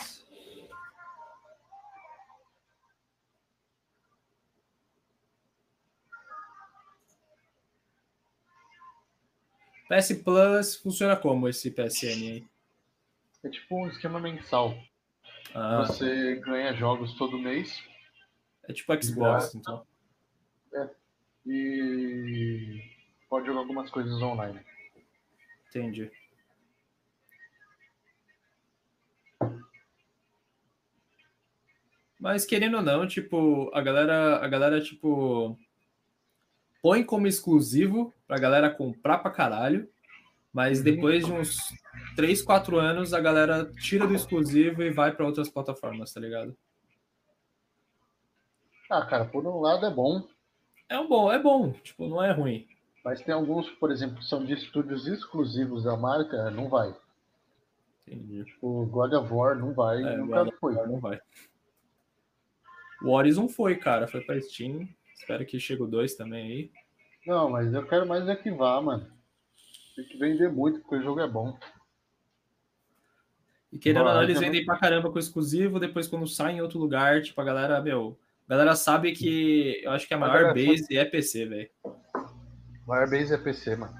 [9.88, 12.46] PS Plus funciona como esse PSN aí?
[13.44, 14.76] É tipo um esquema mensal.
[15.54, 15.84] Ah.
[15.86, 17.82] Você ganha jogos todo mês.
[18.68, 19.86] É tipo Xbox, então.
[20.74, 20.90] É.
[21.46, 22.82] E
[23.28, 24.60] pode jogar algumas coisas online.
[25.68, 26.10] Entendi.
[32.26, 35.56] Mas querendo ou não, tipo, a galera, a galera tipo
[36.82, 39.88] põe como exclusivo pra galera comprar pra caralho,
[40.52, 40.84] mas uhum.
[40.86, 41.56] depois de uns
[42.16, 46.56] 3, 4 anos a galera tira do exclusivo e vai para outras plataformas, tá ligado?
[48.90, 50.26] Ah, cara, por um lado é bom.
[50.88, 52.66] É um bom, é bom, tipo, não é ruim.
[53.04, 56.92] Mas tem alguns, por exemplo, que são de estúdios exclusivos da marca, não vai.
[58.04, 58.44] Entendi.
[58.46, 60.74] Tipo, God of War não vai, é, nunca God foi.
[60.74, 61.20] Não vai.
[63.02, 64.06] O Horizon foi, cara.
[64.06, 64.88] Foi pra Steam.
[65.14, 66.70] Espero que chegue o 2 também aí.
[67.26, 69.10] Não, mas eu quero mais é que vá, mano.
[69.96, 71.58] Tem que vender muito, porque o jogo é bom.
[73.72, 76.78] E querendo ou não, eles vendem pra caramba com exclusivo, depois quando sai em outro
[76.78, 80.54] lugar, tipo, a galera, meu, a galera sabe que eu acho que a maior a
[80.54, 81.70] base é PC, velho.
[82.86, 83.98] Maior base é PC, mano.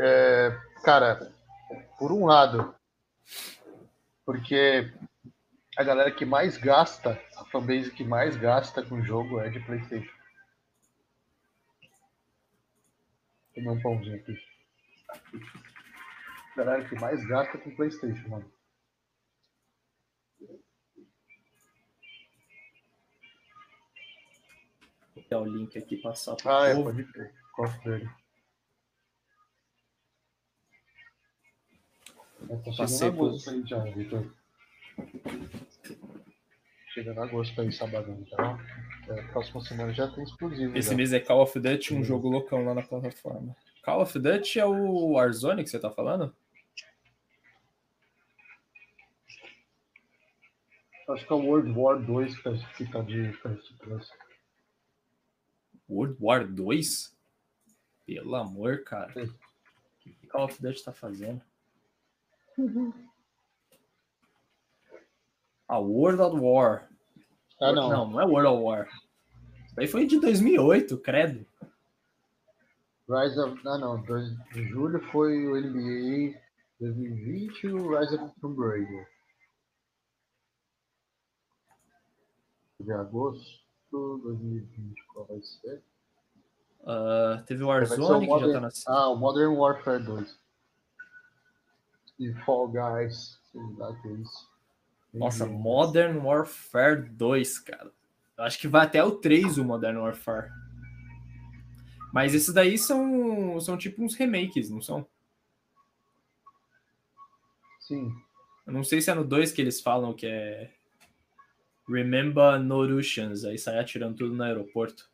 [0.00, 1.32] É, cara,
[1.98, 2.74] por um lado,
[4.24, 4.92] porque
[5.76, 9.60] a galera que mais gasta, a fanbase que mais gasta com o jogo é de
[9.60, 10.10] Playstation.
[13.54, 14.38] Vou tomar um pãozinho aqui.
[16.52, 18.50] A galera que mais gasta com Playstation, mano.
[25.14, 27.34] Vou pegar o link aqui passar pro Ah, é, pode crer.
[27.54, 28.10] Gosto dele.
[32.76, 33.32] Passei por...
[33.32, 34.45] aí já, Vitor.
[36.88, 38.18] Chegando agosto aí, sabadão.
[38.26, 38.58] Então,
[39.08, 40.76] é, próxima semana já tem exclusivo.
[40.76, 40.96] Esse já.
[40.96, 43.54] mês é Call of Duty, um jogo loucão lá na plataforma.
[43.82, 46.34] Call of Duty é o Warzone que você tá falando?
[51.08, 52.36] Acho que é o World War 2
[52.76, 54.10] que tá de First Plus.
[55.88, 57.16] World War 2?
[58.06, 59.12] Pelo amor, cara.
[59.12, 59.28] O
[60.00, 61.40] que Call of Duty tá fazendo?
[62.58, 62.92] Uhum.
[65.68, 66.88] A World of War.
[67.60, 67.88] Ah, não.
[67.88, 68.88] Não, não é World of War.
[69.66, 71.46] Isso aí foi de 2008, credo.
[73.08, 73.60] Rise of.
[73.66, 74.04] Ah, não.
[74.54, 76.40] Em julho foi o NBA
[76.80, 79.08] 2020 e o Rise of Tomb Raider.
[82.80, 85.82] De agosto 2020, qual vai ser?
[86.82, 88.46] Uh, teve o Warzone, o Modern...
[88.46, 88.68] que já tá na.
[88.86, 90.38] Ah, o Modern Warfare 2.
[92.18, 94.55] E Fall Guys, sei lá que é isso.
[95.16, 97.90] Nossa, Modern Warfare 2, cara.
[98.36, 100.50] Eu acho que vai até o 3 o Modern Warfare.
[102.12, 105.06] Mas esses daí são, são tipo uns remakes, não são?
[107.80, 108.12] Sim.
[108.66, 110.70] Eu não sei se é no 2 que eles falam que é
[111.88, 115.08] Remember No Russians, aí sai atirando tudo no aeroporto.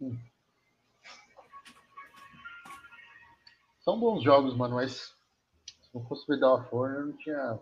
[0.00, 0.18] Hum.
[3.80, 5.14] São bons jogos, mano, mas
[5.66, 7.58] se não fosse Medal of Honor, eu não tinha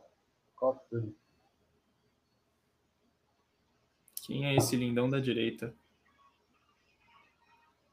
[4.22, 5.74] quem é esse lindão da direita?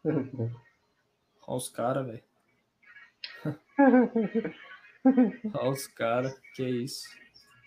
[0.06, 2.24] Olha os caras, velho.
[5.54, 6.38] Olha os caras.
[6.54, 7.08] Que é isso?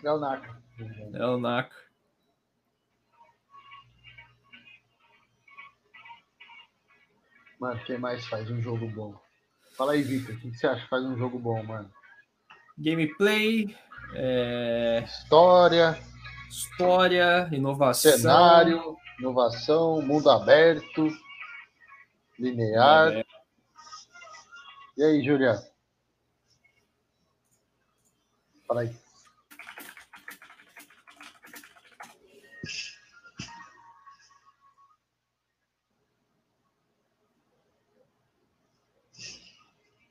[0.04, 0.62] É o Naka.
[1.14, 1.76] É o Naka.
[7.58, 9.20] Mano, quem mais faz um jogo bom?
[9.76, 10.34] Fala aí, Victor.
[10.36, 11.92] O que você acha que faz um jogo bom, mano?
[12.78, 13.76] Gameplay,
[14.14, 15.04] é...
[15.06, 15.98] História.
[16.48, 18.12] História, inovação.
[18.12, 21.08] Cenário, inovação, mundo aberto,
[22.38, 23.24] linear.
[24.96, 25.62] E aí, Juliano?
[28.66, 28.94] Fala aí.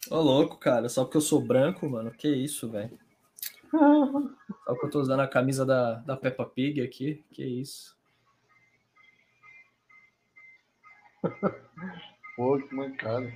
[0.10, 0.90] Ô, louco, cara.
[0.90, 2.12] Só porque eu sou branco, mano.
[2.12, 2.98] Que isso, velho.
[3.72, 7.24] Só que eu tô usando a camisa da, da Peppa Pig aqui.
[7.32, 7.98] Que isso.
[12.36, 13.32] Pô, que mancada.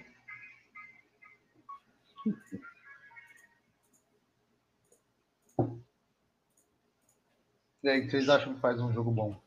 [7.84, 9.38] E aí, o que vocês acham que faz um jogo bom,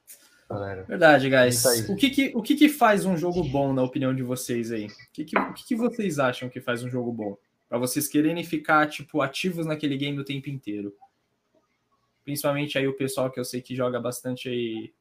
[0.48, 0.84] galera?
[0.84, 1.64] Verdade, guys.
[1.88, 4.88] O, que, que, o que, que faz um jogo bom, na opinião de vocês aí?
[4.88, 7.38] O que, que, o que, que vocês acham que faz um jogo bom?
[7.68, 10.96] Para vocês quererem ficar, tipo, ativos naquele game o tempo inteiro.
[12.24, 14.92] Principalmente aí o pessoal que eu sei que joga bastante aí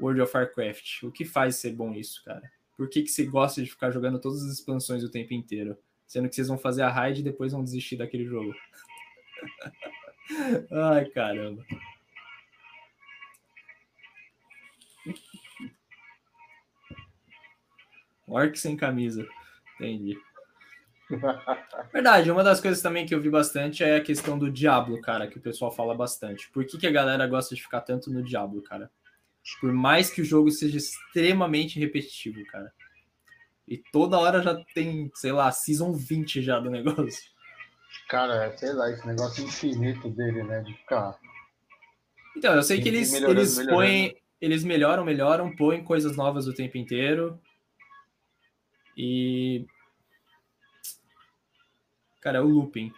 [0.00, 1.02] World of Warcraft.
[1.02, 2.50] O que faz ser bom isso, cara?
[2.76, 5.76] Por que, que você gosta de ficar jogando todas as expansões o tempo inteiro?
[6.06, 8.54] Sendo que vocês vão fazer a raid e depois vão desistir daquele jogo.
[10.70, 11.64] Ai, caramba.
[18.28, 19.26] Orc sem camisa.
[19.74, 20.16] Entendi.
[21.92, 25.26] Verdade, uma das coisas também que eu vi bastante é a questão do Diablo, cara,
[25.26, 26.50] que o pessoal fala bastante.
[26.50, 28.90] Por que, que a galera gosta de ficar tanto no Diablo, cara?
[29.60, 32.72] Por mais que o jogo seja extremamente repetitivo, cara.
[33.66, 37.30] E toda hora já tem, sei lá, Season 20 já do negócio.
[38.08, 40.60] Cara, sei lá, esse negócio infinito dele, né?
[40.60, 41.18] De ficar.
[42.36, 46.78] Então, eu sei que eles, eles põem eles melhoram, melhoram, põem coisas novas o tempo
[46.78, 47.40] inteiro.
[48.96, 49.66] E.
[52.20, 52.92] Cara, é o looping.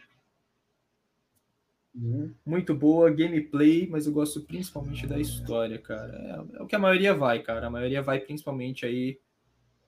[1.95, 2.33] Uhum.
[2.47, 6.13] Muito boa gameplay, mas eu gosto principalmente da história, cara.
[6.15, 7.67] É, é, o que a maioria vai, cara.
[7.67, 9.19] A maioria vai principalmente aí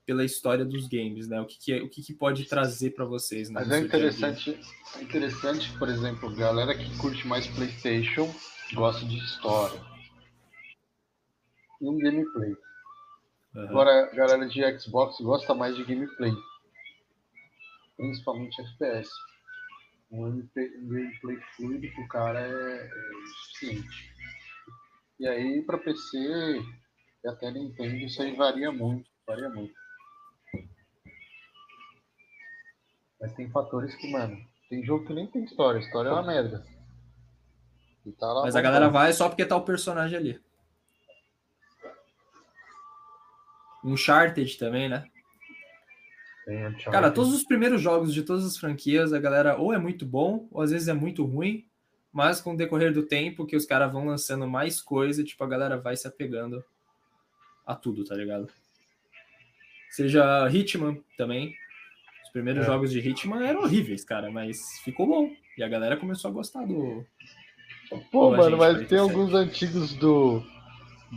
[0.05, 1.41] pela história dos games, né?
[1.41, 3.61] O que, que é, o que, que pode trazer para vocês, né?
[3.61, 4.59] Mas é interessante,
[4.99, 8.29] é interessante, por exemplo, galera que curte mais PlayStation
[8.75, 9.93] gosta de história
[11.83, 12.57] e um gameplay.
[13.55, 13.69] Uhum.
[13.69, 16.33] Agora, a galera de Xbox gosta mais de gameplay,
[18.03, 19.09] principalmente FPS.
[20.11, 22.91] Um, um gameplay fluido pro cara é, é
[23.27, 24.13] suficiente.
[25.21, 29.09] E aí, para PC e até Nintendo, isso aí varia muito.
[29.25, 29.73] Varia muito.
[33.21, 34.37] Mas tem fatores que, mano,
[34.69, 35.79] tem jogo que nem tem história.
[35.79, 36.67] História é uma merda.
[38.19, 40.45] Tá Mas a galera vai só porque tá o personagem ali.
[43.85, 45.09] Uncharted também, né?
[46.91, 50.49] Cara, todos os primeiros jogos de todas as franquias, a galera ou é muito bom,
[50.51, 51.65] ou às vezes é muito ruim,
[52.13, 55.49] mas com o decorrer do tempo que os caras vão lançando mais coisa, tipo, a
[55.49, 56.65] galera vai se apegando
[57.67, 58.49] a tudo, tá ligado?
[59.91, 61.55] Seja Hitman também.
[62.25, 62.67] Os primeiros é.
[62.67, 65.31] jogos de Hitman eram horríveis, cara, mas ficou bom.
[65.57, 67.05] E a galera começou a gostar do.
[68.11, 70.43] Pô, do mano, mas tem alguns antigos do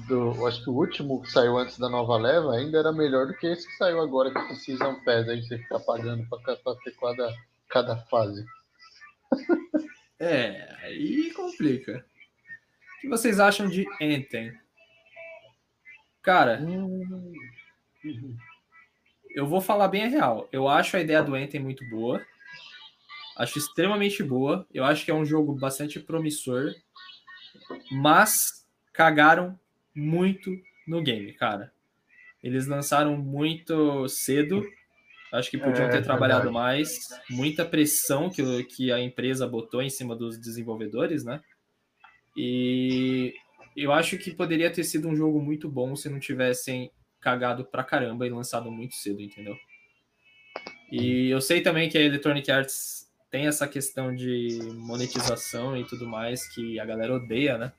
[0.08, 0.46] do.
[0.46, 3.48] Acho que o último que saiu antes da nova leva ainda era melhor do que
[3.48, 7.34] esse que saiu agora, que é Season Pass, aí você fica pagando pra ter cada,
[7.70, 8.46] cada fase.
[10.20, 12.06] É, aí complica.
[12.98, 14.58] O que vocês acham de Anthem?
[16.22, 17.44] Cara, uhum.
[19.36, 20.48] eu vou falar bem a real.
[20.52, 22.26] Eu acho a ideia do Anthem muito boa.
[23.38, 24.66] Acho extremamente boa.
[24.74, 26.74] Eu acho que é um jogo bastante promissor.
[27.92, 29.60] Mas cagaram
[29.96, 30.52] muito
[30.88, 31.72] no game, cara.
[32.44, 34.64] Eles lançaram muito cedo.
[35.32, 36.54] Acho que podiam é, ter trabalhado verdade.
[36.54, 37.00] mais.
[37.30, 41.42] Muita pressão que, que a empresa botou em cima dos desenvolvedores, né?
[42.38, 43.34] E
[43.76, 47.84] eu acho que poderia ter sido um jogo muito bom se não tivessem cagado pra
[47.84, 49.58] caramba e lançado muito cedo, entendeu?
[50.92, 56.08] E eu sei também que a Electronic Arts tem essa questão de monetização e tudo
[56.08, 57.74] mais que a galera odeia, né?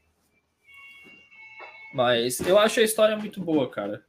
[1.96, 4.04] Mas eu acho a história muito boa, cara.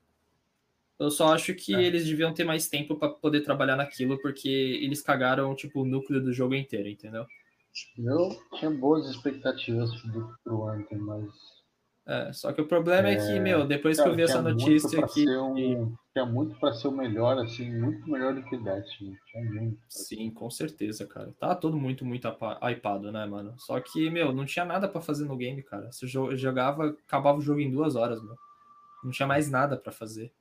[0.99, 1.81] Eu só acho que é.
[1.81, 6.21] eles deviam ter mais tempo para poder trabalhar naquilo, porque eles cagaram, tipo, o núcleo
[6.21, 7.25] do jogo inteiro, entendeu?
[7.97, 11.31] Eu tinha boas expectativas do, pro Anthem, mas
[12.07, 14.41] é, só que o problema é, é que, meu, depois cara, que eu vi essa
[14.41, 15.27] notícia aqui.
[15.29, 19.17] Um, tinha muito para ser o melhor, assim, muito melhor do que Destiny.
[19.29, 19.77] Tinha muito.
[19.89, 21.33] Sim, com certeza, cara.
[21.37, 22.25] Tá todo muito, muito
[22.61, 23.55] hypado, né, mano?
[23.57, 25.91] Só que, meu, não tinha nada para fazer no game, cara.
[25.91, 28.37] Você jogava, acabava o jogo em duas horas, meu.
[29.03, 30.31] Não tinha mais nada para fazer.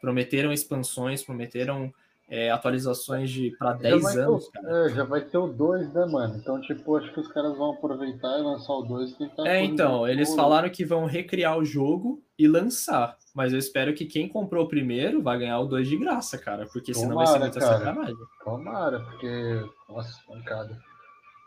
[0.00, 1.94] Prometeram expansões, prometeram
[2.32, 4.46] é, atualizações de para 10 anos.
[4.46, 6.34] O, é, já vai ter o 2, né, mano?
[6.38, 9.46] Então, tipo, acho que os caras vão aproveitar e lançar o 2 e tentar.
[9.46, 13.18] É, então, eles falaram que vão recriar o jogo e lançar.
[13.34, 16.66] Mas eu espero que quem comprou o primeiro vai ganhar o 2 de graça, cara.
[16.72, 17.78] Porque Tomara, senão vai ser muita cara.
[17.78, 18.16] sacanagem.
[18.42, 19.66] Tomara, porque.
[19.86, 20.80] Nossa, pancada.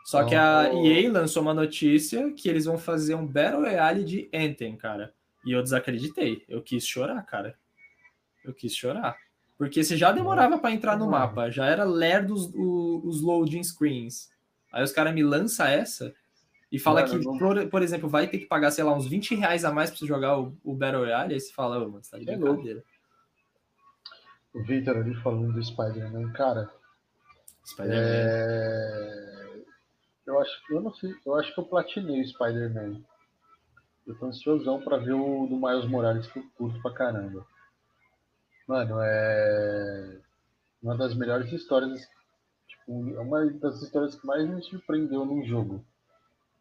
[0.04, 4.04] Só então, que a EA lançou uma notícia que eles vão fazer um Battle Royale
[4.04, 5.12] de Anthem, cara.
[5.44, 6.44] E eu desacreditei.
[6.48, 7.58] Eu quis chorar, cara.
[8.44, 9.25] Eu quis chorar.
[9.58, 12.52] Porque você já demorava para entrar no mapa, já era lerdo os,
[13.04, 14.30] os loading screens.
[14.72, 16.14] Aí os caras me lançam essa,
[16.70, 19.06] e fala Mano, que, não- por, por exemplo, vai ter que pagar, sei lá, uns
[19.06, 21.88] 20 reais a mais pra você jogar o, o Battle Royale, aí você fala, ô,
[21.88, 22.84] mano, você tá de É brincadeira.
[24.52, 26.70] O Victor ali falando do Spider-Man, cara,
[27.64, 27.96] Spider-Man.
[27.98, 29.62] é...
[30.26, 33.00] eu acho, eu não sei, eu acho que eu platinei o Spider-Man.
[34.06, 37.46] Eu tô ansiosão pra ver o do Miles Morales que eu curto pra caramba.
[38.66, 40.20] Mano, é
[40.82, 42.00] uma das melhores histórias,
[42.66, 45.84] tipo, é uma das histórias que mais me surpreendeu num jogo.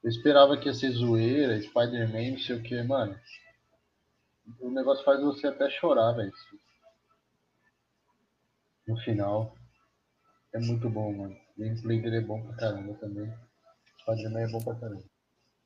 [0.03, 3.19] Eu esperava que ia ser zoeira, Spider-Man, não sei o que, mano.
[4.59, 6.31] O negócio faz você até chorar, velho.
[8.87, 9.55] No final.
[10.53, 11.35] É muito bom, mano.
[11.57, 13.33] Gameplay dele é bom pra caramba também.
[14.01, 15.03] Spider-Man é bom pra caramba.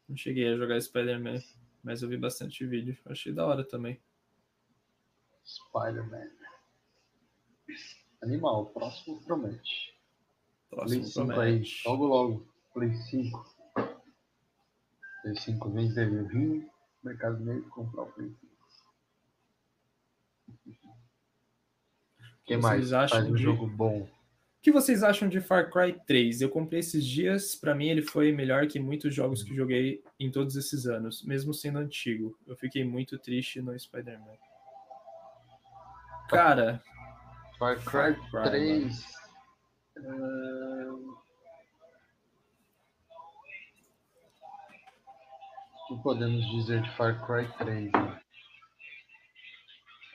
[0.07, 1.39] Não cheguei a jogar Spider-Man,
[1.83, 2.97] mas eu vi bastante vídeo.
[3.05, 4.01] Achei da hora também.
[5.49, 6.29] Spider-Man.
[8.21, 9.95] Animal, o próximo promete.
[10.69, 11.87] Play Próximo 5 aí, promete.
[11.87, 12.47] logo logo.
[12.73, 13.55] Play 5.
[15.23, 16.69] Play 5 vem eu vim no
[17.03, 18.49] Mercado Negro comprar o Play 5.
[20.47, 22.89] O que mais?
[22.89, 24.01] Faz um de- jogo bom.
[24.03, 26.41] O que vocês acham de Far Cry 3?
[26.41, 30.29] Eu comprei esses dias, pra mim ele foi melhor que muitos jogos que joguei em
[30.29, 32.37] todos esses anos, mesmo sendo antigo.
[32.45, 34.35] Eu fiquei muito triste no Spider-Man.
[36.30, 36.82] Cara,
[37.57, 39.05] Far Cry Far Cry, 3.
[39.97, 41.09] ahn,
[45.89, 47.91] O que podemos dizer de Far Cry 3?
[47.91, 48.21] né?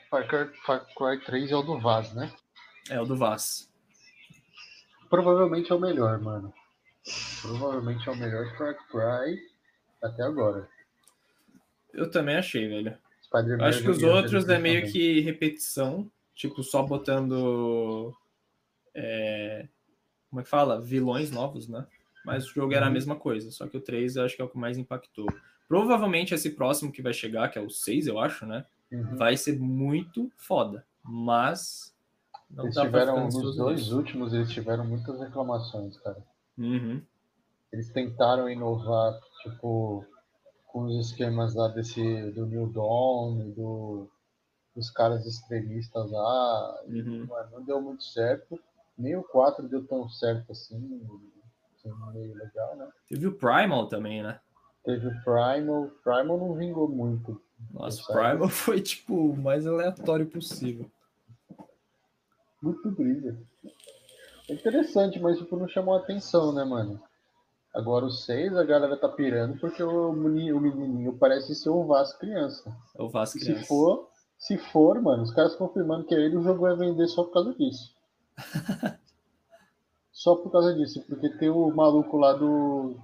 [0.08, 2.32] Far Cry, Far Cry 3 é o do Vaz, né?
[2.90, 3.72] é o do Vaz.
[5.10, 6.52] Provavelmente é o melhor, mano.
[7.42, 9.38] Provavelmente é o melhor Far Cry
[10.02, 10.68] até agora.
[11.92, 12.96] Eu também achei, velho.
[13.38, 14.92] Spider-Man Acho que os outros é meio também.
[14.92, 18.14] que repetição, tipo, só botando.
[18.94, 19.68] é,
[20.30, 20.80] como é que fala?
[20.80, 21.86] Vilões novos, né?
[22.24, 22.94] Mas o jogo era a Uhum.
[22.94, 25.26] mesma coisa, só que o 3 eu acho que é o que mais impactou.
[25.68, 28.64] Provavelmente esse próximo que vai chegar, que é o 6, eu acho, né?
[28.92, 29.16] Uhum.
[29.16, 30.84] Vai ser muito foda.
[31.02, 31.92] Mas.
[32.50, 36.22] Não Eles tiveram, nos ansioso dois últimos, eles tiveram muitas reclamações, cara.
[36.56, 37.02] Uhum.
[37.72, 40.04] Eles tentaram inovar, tipo,
[40.74, 42.02] com os esquemas lá desse,
[42.32, 44.10] do New Dawn, do,
[44.74, 46.82] dos caras extremistas lá.
[46.88, 47.26] Uhum.
[47.28, 48.58] mano, não deu muito certo.
[48.98, 51.00] Nem o 4 deu tão certo assim,
[51.76, 52.88] assim, meio legal, né?
[53.08, 54.40] Teve o Primal também, né?
[54.84, 55.92] Teve o Primal.
[56.02, 57.40] Primal não vingou muito.
[57.72, 58.06] Nossa, o.
[58.06, 60.90] Primal foi, tipo, o mais aleatório possível.
[62.60, 63.38] Muito brilha.
[64.48, 67.00] É interessante, mas tipo, não chamou atenção, né, mano?
[67.74, 71.84] Agora o 6 a galera tá pirando porque o menininho, o menininho parece ser o
[71.84, 72.72] Vasco criança.
[72.96, 73.66] É o Vasco E se Criança.
[73.66, 74.08] for,
[74.38, 77.32] se for, mano, os caras confirmando que é ele, o jogo vai vender só por
[77.32, 77.92] causa disso.
[80.12, 82.96] só por causa disso, porque tem o maluco lá do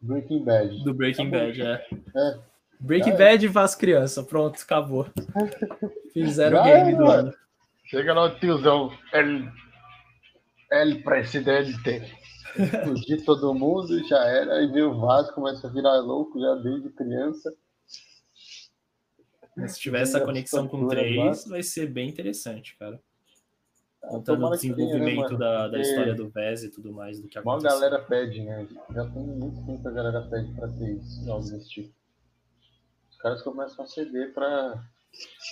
[0.00, 0.82] Breaking Bad.
[0.82, 1.46] Do Breaking Acabou.
[1.46, 1.86] Bad, é.
[2.16, 2.38] É.
[2.80, 3.18] Breaking Já é.
[3.18, 4.22] Bad e Vasco Criança.
[4.22, 5.06] Pronto, acabou.
[6.14, 7.28] Fizeram o game é, do mano.
[7.28, 7.34] ano.
[7.84, 9.48] Chega lá o tiozão, El,
[10.72, 12.16] El Presidente.
[12.58, 14.54] Explodir todo mundo, já era.
[14.56, 17.54] Aí vem o Vasco, começa a virar louco já desde criança.
[19.66, 23.00] Se tiver essa conexão com 3, vai ser bem interessante, cara.
[24.00, 25.38] Contando o né, desenvolvimento mano?
[25.38, 27.80] da, da história do Vez e tudo mais do que Uma aconteceu.
[27.80, 28.68] galera pede, né?
[28.94, 31.94] Já tem muito tempo que a galera pede pra ter isso, desse tipo.
[33.10, 34.84] Os caras começam a ceder pra.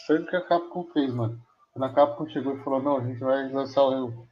[0.06, 1.40] Foi o que a Capcom fez, mano.
[1.72, 4.28] Quando a Capcom chegou e falou, não, a gente vai lançar o.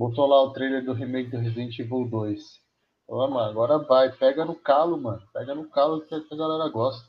[0.00, 2.58] Botou lá o trailer do remake do Resident Evil 2.
[3.06, 5.22] Falou, "Ah, mano, agora vai, pega no calo, mano.
[5.30, 7.06] Pega no calo que a galera gosta.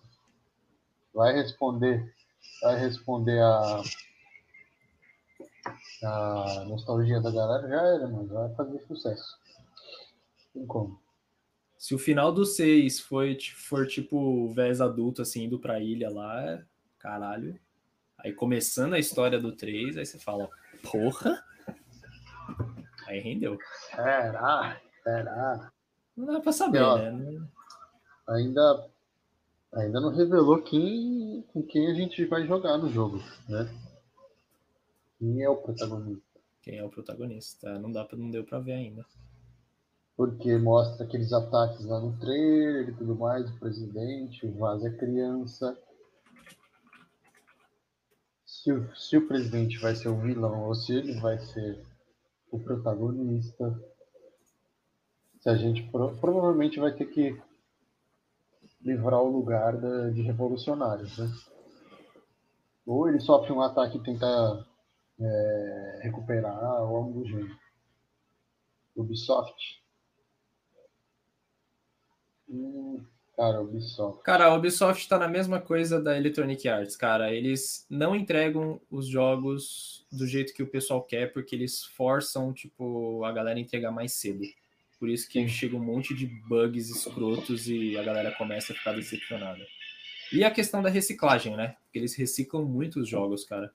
[1.14, 2.14] Vai responder.
[2.62, 3.82] Vai responder a.
[6.04, 8.28] A nostalgia da galera já era, mano.
[8.28, 9.40] Vai fazer sucesso.
[10.54, 11.00] Tem como.
[11.78, 16.62] Se o final do 6 foi, for tipo Vez adulto, assim, indo pra ilha lá,
[17.00, 17.58] caralho.
[18.18, 20.50] Aí começando a história do 3, aí você fala,
[20.92, 21.42] porra!
[23.12, 23.58] Aí rendeu.
[23.90, 24.82] Será?
[25.04, 25.74] Será?
[26.16, 26.98] Não dá pra saber, Ó.
[26.98, 27.46] né?
[28.30, 28.90] Ainda,
[29.74, 33.70] ainda não revelou quem, com quem a gente vai jogar no jogo, né?
[35.20, 36.40] Quem é o protagonista?
[36.62, 37.80] Quem é o protagonista?
[37.80, 39.06] Não dá pra, não deu pra ver ainda.
[40.16, 44.90] Porque mostra aqueles ataques lá no trailer e tudo mais, o presidente, o Vaz é
[44.90, 45.78] criança.
[48.46, 51.91] Se o, se o presidente vai ser o vilão ou se ele vai ser
[52.52, 53.82] o protagonista.
[55.40, 57.42] Se a gente pro- provavelmente vai ter que
[58.82, 61.28] livrar o lugar da- de revolucionários, né?
[62.86, 64.68] Ou ele sofre um ataque e tenta
[65.20, 67.56] é, recuperar, ou algo do gênero.
[68.96, 69.82] Ubisoft.
[72.50, 73.06] Hum,
[73.42, 74.24] cara, Ubisoft.
[74.24, 77.34] Cara, a Ubisoft tá na mesma coisa da Electronic Arts, cara.
[77.34, 83.24] Eles não entregam os jogos do jeito que o pessoal quer, porque eles forçam, tipo,
[83.24, 84.44] a galera a entregar mais cedo.
[85.00, 88.94] Por isso que chega um monte de bugs escrotos e a galera começa a ficar
[88.94, 89.66] decepcionada.
[90.32, 91.76] E a questão da reciclagem, né?
[91.84, 93.74] Porque eles reciclam muitos jogos, cara.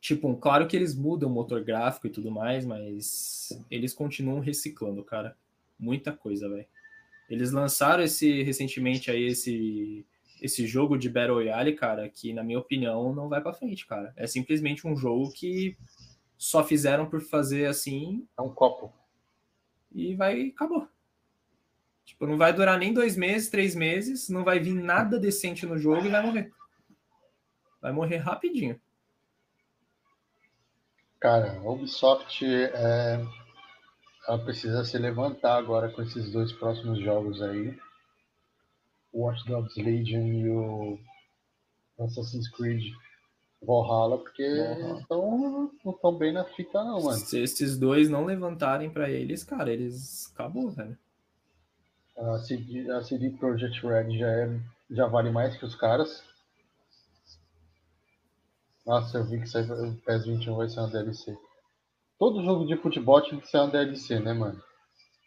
[0.00, 5.04] Tipo, claro que eles mudam o motor gráfico e tudo mais, mas eles continuam reciclando,
[5.04, 5.36] cara.
[5.78, 6.66] Muita coisa, velho.
[7.28, 10.06] Eles lançaram esse recentemente aí esse
[10.40, 14.12] esse jogo de Battle Royale, cara, que na minha opinião não vai para frente, cara.
[14.14, 15.74] É simplesmente um jogo que
[16.36, 18.28] só fizeram por fazer assim.
[18.36, 18.92] É um copo.
[19.90, 20.86] E vai acabou.
[22.04, 25.78] Tipo, não vai durar nem dois meses, três meses, não vai vir nada decente no
[25.78, 26.52] jogo e vai morrer.
[27.80, 28.78] Vai morrer rapidinho.
[31.18, 33.24] Cara, Ubisoft é,
[34.26, 37.78] ela precisa se levantar agora com esses dois próximos jogos aí.
[39.12, 40.98] O Watch Dogs Legion e o
[42.00, 42.92] Assassin's Creed
[43.62, 44.46] Valhalla, porque
[45.08, 47.18] não estão bem na fita não, mano.
[47.18, 50.96] Se esses dois não levantarem para eles, cara, eles acabou, velho.
[52.16, 54.60] A CD, a CD Projekt Red já, é,
[54.90, 56.22] já vale mais que os caras.
[58.86, 61.36] Nossa, eu vi que o PES 21 vai ser uma DLC.
[62.18, 64.62] Todo jogo de futebol tem que ser uma DLC, né, mano?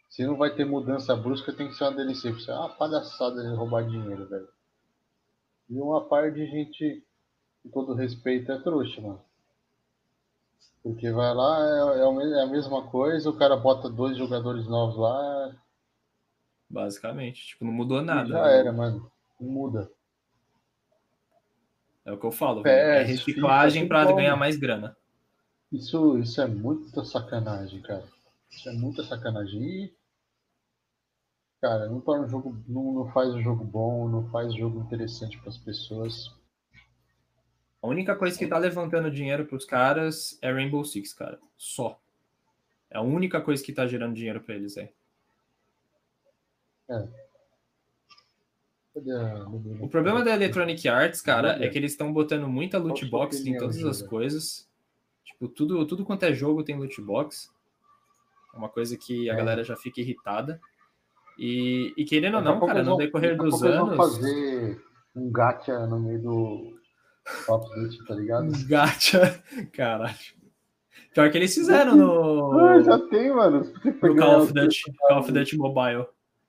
[0.08, 2.30] Se não vai ter mudança brusca, tem que ser uma DLC.
[2.30, 4.48] Isso é uma palhaçada de roubar dinheiro, velho.
[5.68, 7.04] E uma par de gente,
[7.62, 9.22] com todo respeito, é trouxa, mano.
[10.82, 14.96] Porque vai lá, é, é, é a mesma coisa, o cara bota dois jogadores novos
[14.96, 15.54] lá.
[16.70, 18.28] Basicamente, tipo, não mudou nada.
[18.28, 18.58] Já né?
[18.58, 19.10] era, mano.
[19.38, 19.90] Não muda.
[22.04, 24.96] É o que eu falo, é, é reciclagem para ganhar mais grana.
[25.70, 28.04] Isso, isso é muita sacanagem, cara.
[28.50, 29.62] Isso é muita sacanagem.
[29.62, 29.94] E,
[31.60, 34.80] cara, não torna o jogo, não, não faz o jogo bom, não faz o jogo
[34.80, 36.34] interessante para as pessoas.
[37.82, 41.38] A única coisa que tá levantando dinheiro para os caras é Rainbow Six, cara.
[41.56, 42.00] Só.
[42.90, 44.90] É a única coisa que tá gerando dinheiro para eles aí.
[46.90, 47.08] É.
[49.80, 53.56] O problema da Electronic Arts, cara, é que eles estão botando muita loot box em
[53.56, 54.67] todas as coisas.
[55.28, 57.50] Tipo, tudo, tudo quanto é jogo tem loot box.
[58.54, 59.36] É uma coisa que a é.
[59.36, 60.58] galera já fica irritada.
[61.38, 63.96] E, e querendo ou não, cara, no decorrer dos anos.
[63.96, 64.82] fazer
[65.14, 66.80] um gacha no meio do
[67.46, 68.46] Top Duty, tá ligado?
[68.46, 70.16] Um gacha, caralho.
[71.12, 72.58] Pior que eles fizeram no.
[72.58, 73.72] Ah, já tem, mano.
[73.84, 76.06] No Call of, Duty, Call of Duty Mobile.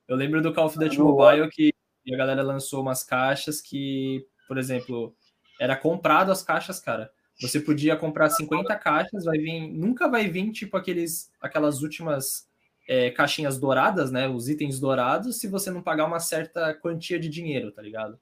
[0.08, 1.74] Eu lembro do Call of Duty Mobile que
[2.12, 5.16] a galera lançou umas caixas que, por exemplo,
[5.60, 7.12] era comprado as caixas, cara.
[7.42, 12.48] Você podia comprar 50 caixas, vai vir, nunca vai vir tipo aqueles, aquelas últimas
[12.88, 14.28] é, caixinhas douradas, né?
[14.28, 18.20] Os itens dourados, se você não pagar uma certa quantia de dinheiro, tá ligado?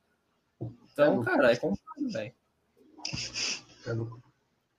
[0.91, 2.33] Então, cara, é comprado, velho.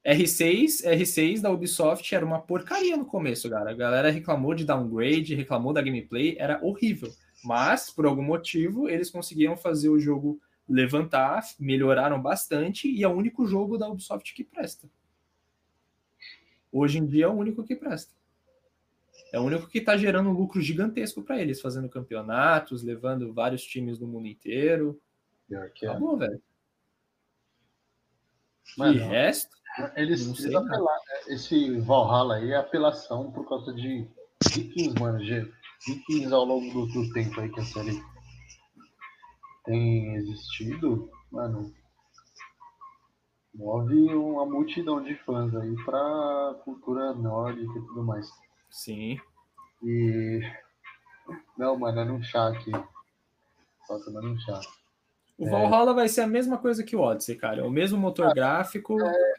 [0.05, 3.71] R6, R6 da Ubisoft era uma porcaria no começo, cara.
[3.71, 7.13] A galera reclamou de downgrade, reclamou da gameplay, era horrível.
[7.45, 13.13] Mas, por algum motivo, eles conseguiram fazer o jogo levantar, melhoraram bastante e é o
[13.13, 14.89] único jogo da Ubisoft que presta.
[16.71, 18.13] Hoje em dia é o único que presta.
[19.33, 23.63] É o único que está gerando um lucro gigantesco para eles, fazendo campeonatos, levando vários
[23.63, 25.01] times do mundo inteiro.
[25.47, 25.91] Pior que é.
[25.91, 26.41] Acabou, velho.
[28.77, 29.57] Mas e resto?
[29.97, 30.99] Eles, eles apelar,
[31.29, 34.07] esse Valhalla aí é apelação por causa de
[34.51, 35.19] Vikings, mano.
[35.87, 38.03] Vikings ao longo do, do tempo aí que a série
[39.69, 41.73] tem existido, mano,
[43.55, 48.29] move uma multidão de fãs aí pra cultura nórdica e tudo mais.
[48.71, 49.19] Sim.
[49.83, 50.41] E.
[51.57, 52.71] Não, mano, é num chá aqui.
[53.87, 54.61] Só tomando um chá.
[55.37, 55.51] O é...
[55.51, 57.61] Valhalla vai ser a mesma coisa que o Odyssey, cara.
[57.61, 59.35] É o mesmo motor gráfico, é...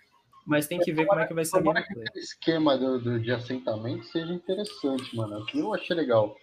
[0.46, 2.06] mas tem que ver como é que vai ser a gameplay.
[2.16, 5.42] O esquema do, do, de assentamento seja interessante, mano.
[5.42, 6.36] Aqui eu achei legal.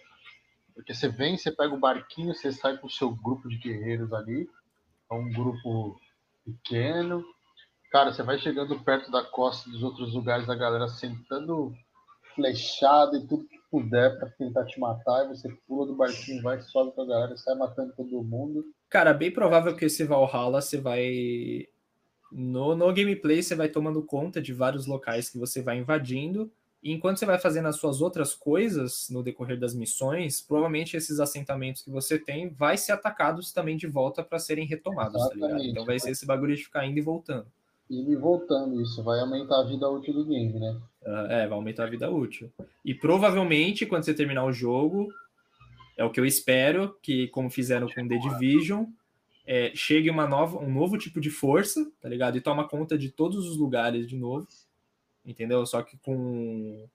[0.77, 4.13] Porque você vem, você pega o barquinho, você sai com o seu grupo de guerreiros
[4.13, 4.47] ali.
[5.11, 5.99] É um grupo
[6.45, 7.25] pequeno.
[7.91, 11.73] Cara, você vai chegando perto da costa dos outros lugares, a galera sentando
[12.35, 15.25] flechada e tudo que puder para tentar te matar.
[15.25, 18.63] E você pula do barquinho, vai, sobe com a galera, sai matando todo mundo.
[18.87, 21.65] Cara, bem provável que esse Valhalla você vai.
[22.31, 26.51] No, no gameplay, você vai tomando conta de vários locais que você vai invadindo
[26.83, 31.19] e enquanto você vai fazendo as suas outras coisas no decorrer das missões, provavelmente esses
[31.19, 35.63] assentamentos que você tem vai ser atacados também de volta para serem retomados, tá ligado?
[35.63, 37.47] Então vai ser esse bagulho de ficar indo e voltando.
[37.89, 40.79] Indo e voltando, isso vai aumentar a vida útil do game, né?
[41.01, 42.51] Uh, é, vai aumentar a vida útil.
[42.85, 45.07] E provavelmente, quando você terminar o jogo,
[45.97, 48.85] É o que eu espero que, como fizeram com The Division,
[49.45, 52.37] é, chegue uma nova, um novo tipo de força, tá ligado?
[52.37, 54.47] E toma conta de todos os lugares de novo,
[55.27, 55.65] entendeu?
[55.65, 56.87] Só que com,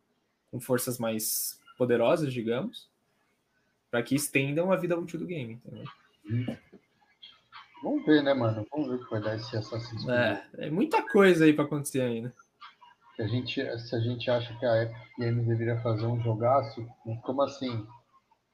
[0.51, 2.89] com forças mais poderosas, digamos,
[3.91, 6.59] para que estendam a vida útil do game, entendeu?
[7.83, 8.67] Vamos ver, né, mano?
[8.71, 10.19] Vamos ver o que vai dar esse Assassin's Creed.
[10.19, 12.33] É, é muita coisa aí para acontecer ainda.
[13.17, 16.87] Se a, gente, se a gente acha que a Epic Games deveria fazer um jogaço,
[17.23, 17.87] como assim?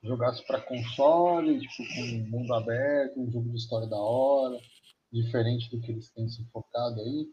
[0.03, 4.59] Jogaço para console, tipo, com mundo aberto, um jogo de história da hora,
[5.13, 7.29] diferente do que eles têm se focado aí.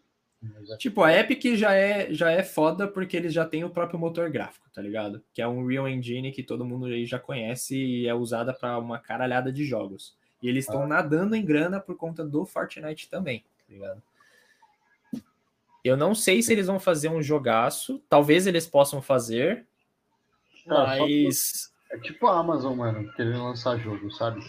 [0.78, 4.30] Tipo, a Epic já é, já é foda porque eles já têm o próprio motor
[4.30, 5.24] gráfico, tá ligado?
[5.34, 8.78] Que é um Real Engine que todo mundo aí já conhece e é usada para
[8.78, 10.16] uma caralhada de jogos.
[10.42, 10.88] E eles estão ah.
[10.88, 14.02] nadando em grana por conta do Fortnite também, tá ligado?
[15.84, 18.02] Eu não sei se eles vão fazer um jogaço.
[18.10, 19.68] Talvez eles possam fazer.
[20.66, 21.72] mas.
[21.92, 24.42] É tipo a Amazon, mano, querendo lançar jogo, sabe?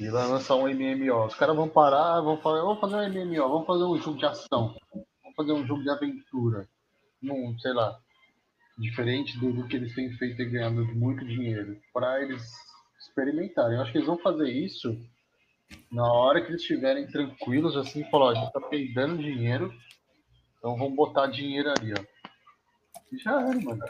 [0.00, 1.26] E vai lançar um MMO.
[1.26, 4.26] Os caras vão parar, vão falar, vamos fazer um MMO, vamos fazer um jogo de
[4.26, 4.74] ação,
[5.32, 6.68] vamos fazer um jogo de aventura.
[7.20, 7.98] Num, sei lá,
[8.78, 11.80] diferente do, do que eles têm feito e ganhando muito dinheiro.
[11.92, 12.42] para eles
[13.00, 13.76] experimentarem.
[13.76, 14.96] Eu acho que eles vão fazer isso
[15.90, 19.72] na hora que eles estiverem tranquilos, assim, falar, a gente tá perdendo dinheiro,
[20.58, 22.04] então vamos botar dinheiro ali, ó.
[23.10, 23.82] E já era, mano.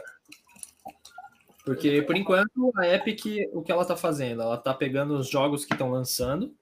[1.65, 4.41] Porque, por enquanto, a Epic, o que ela tá fazendo?
[4.41, 6.53] Ela tá pegando os jogos que estão lançando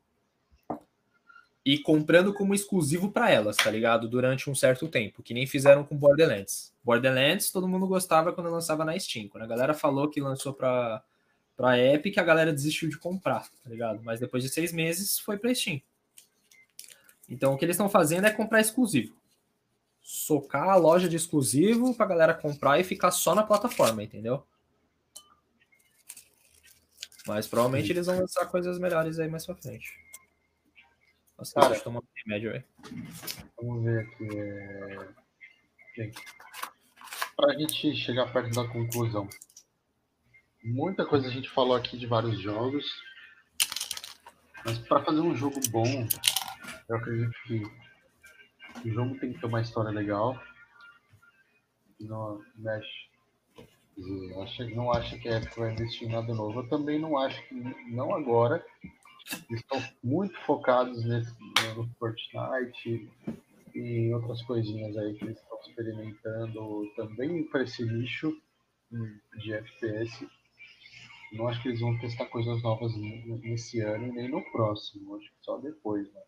[1.63, 4.07] e comprando como exclusivo para elas, tá ligado?
[4.07, 6.73] Durante um certo tempo, que nem fizeram com Borderlands.
[6.83, 9.27] Borderlands, todo mundo gostava quando lançava na Steam.
[9.27, 11.03] Quando a galera falou que lançou para
[11.61, 14.01] Pra Epic, a galera desistiu de comprar, tá ligado?
[14.03, 15.79] Mas depois de seis meses foi pra Steam.
[17.29, 19.15] Então o que eles estão fazendo é comprar exclusivo.
[20.01, 24.43] Socar a loja de exclusivo pra galera comprar e ficar só na plataforma, entendeu?
[27.27, 29.93] Mas provavelmente eles vão lançar coisas melhores aí mais pra frente.
[31.41, 32.63] Nossa, Cara, tomar um remédio aí.
[33.59, 34.37] Vamos ver aqui.
[34.37, 35.07] É...
[35.95, 36.21] Gente,
[37.35, 39.27] pra gente chegar perto da conclusão.
[40.63, 42.85] Muita coisa a gente falou aqui de vários jogos.
[44.63, 46.07] Mas para fazer um jogo bom,
[46.87, 47.63] eu acredito que
[48.87, 50.39] o jogo tem que ter uma história legal.
[51.99, 53.09] Não mexe.
[54.75, 56.59] Não acha que a Epic vai investir em nada novo.
[56.59, 57.55] Eu também não acho que,
[57.89, 58.63] não agora.
[59.49, 61.33] Eles estão muito focados nesse,
[61.75, 63.09] no Fortnite
[63.73, 68.35] e outras coisinhas aí que eles estão experimentando também para esse nicho
[69.37, 70.27] de FPS
[71.31, 75.15] não acho que eles vão testar coisas novas nesse ano nem no próximo.
[75.15, 76.21] Acho que só depois, né?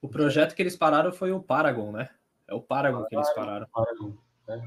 [0.00, 2.08] O projeto que eles pararam foi o Paragon, né?
[2.48, 3.66] É o Paragon, que eles pararam.
[3.72, 4.62] Paragon, né?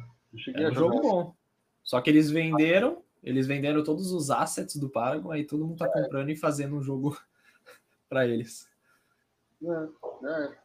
[0.56, 1.36] é um jogo bom.
[1.84, 5.86] Só que eles venderam, eles venderam todos os assets do Paragon, aí todo mundo tá
[5.86, 5.90] é.
[5.90, 7.18] comprando e fazendo um jogo
[8.10, 8.70] para eles.
[9.64, 10.58] É, é.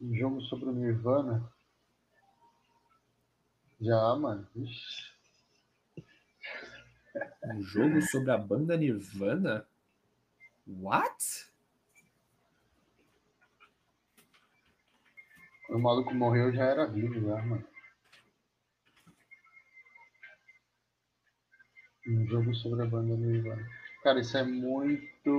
[0.00, 1.50] Um jogo sobre o Nirvana.
[3.80, 4.46] Já, mano.
[4.54, 5.14] Ixi.
[7.44, 9.66] Um jogo sobre a banda Nirvana?
[10.66, 11.50] What?
[15.70, 17.66] O maluco morreu já era vivo, já, mano.
[22.06, 23.83] Um jogo sobre a banda Nirvana.
[24.04, 25.30] Cara, isso é muito.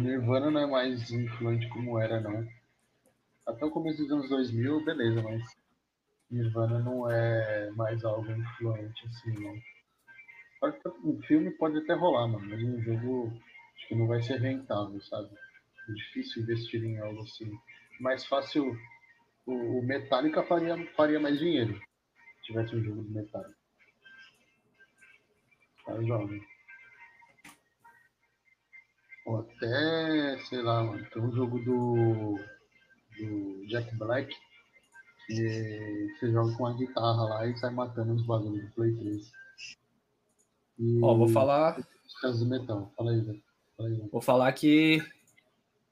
[0.00, 2.46] Nirvana não é mais influente como era, não.
[3.44, 5.42] Até o começo dos anos 2000, beleza, mas
[6.30, 9.60] Nirvana não é mais algo influente assim, não.
[11.04, 13.32] Um filme pode até rolar, mano, mas um jogo
[13.74, 15.28] acho que não vai ser rentável, sabe?
[15.88, 17.50] É difícil investir em algo assim.
[17.98, 18.78] Mais fácil,
[19.44, 23.58] o, Metallica faria, faria mais dinheiro se tivesse um jogo do Metallica.
[25.84, 26.57] Tá jovem.
[29.28, 32.38] Ou até, sei lá, mano, tem um jogo do,
[33.18, 34.34] do Jack Black
[35.26, 39.32] que você joga com a guitarra lá e sai matando os bagulhos do Play 3.
[40.78, 41.00] E...
[41.02, 41.78] Ó, vou falar.
[42.22, 42.90] Do metal.
[42.96, 43.42] Fala aí, velho.
[44.10, 45.02] Vou falar que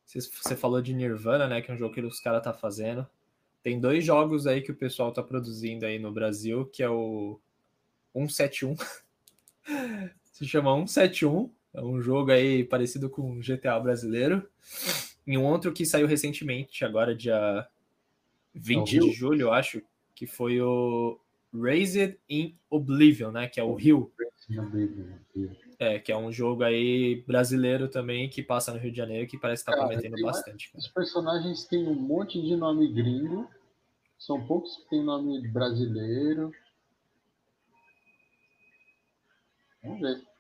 [0.07, 1.61] você falou de Nirvana, né?
[1.61, 3.07] Que é um jogo que os caras tá fazendo.
[3.63, 7.39] Tem dois jogos aí que o pessoal tá produzindo aí no Brasil, que é o
[8.15, 8.77] 171.
[10.33, 11.55] Se chama 171.
[11.77, 14.49] É um jogo aí parecido com GTA brasileiro.
[15.27, 17.69] E um outro que saiu recentemente, agora dia
[18.55, 19.83] 20 é de julho, eu acho,
[20.15, 21.21] que foi o
[21.53, 23.47] Raised in Oblivion, né?
[23.47, 24.11] Que é o Rio.
[25.79, 29.39] É, que é um jogo aí brasileiro também que passa no Rio de Janeiro que
[29.39, 30.71] parece estar tá prometendo bastante.
[30.71, 30.79] Cara.
[30.79, 33.51] Os personagens têm um monte de nome gringo,
[34.19, 36.51] são poucos que têm nome brasileiro.
[39.83, 40.36] Vamos ver.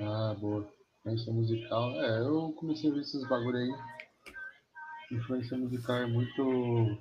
[0.00, 0.68] Ah, boa.
[1.00, 1.90] Influência musical.
[2.00, 3.74] É, eu comecei a ver esses bagulho aí.
[5.12, 6.98] Influência musical é muito,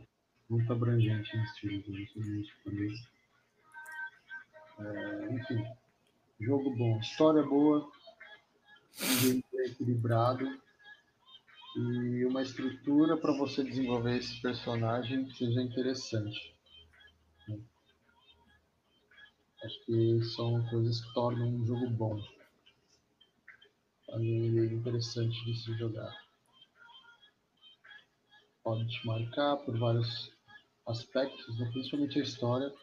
[0.49, 1.29] muito abrangente.
[1.35, 2.93] Eu sou músico também.
[4.79, 5.65] É, enfim,
[6.39, 7.89] jogo bom, história boa,
[9.01, 10.61] um gameplay equilibrado
[11.75, 16.53] e uma estrutura para você desenvolver esse personagem que seja interessante.
[19.63, 22.21] Acho que são coisas que tornam um jogo bom.
[24.19, 26.13] E interessante de se jogar.
[28.63, 30.31] Pode te marcar por vários
[30.87, 31.69] aspectos, né?
[31.71, 32.73] principalmente a história.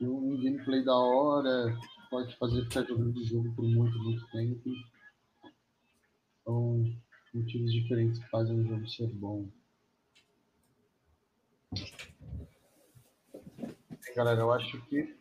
[0.00, 1.78] E um gameplay da hora
[2.10, 4.70] pode fazer ficar jogando o jogo por muito, muito tempo.
[6.44, 6.84] São
[7.32, 9.48] motivos diferentes que fazem o jogo ser bom.
[14.14, 15.16] Galera, eu acho que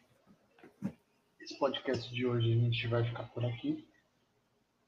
[1.40, 3.88] esse podcast de hoje a gente vai ficar por aqui.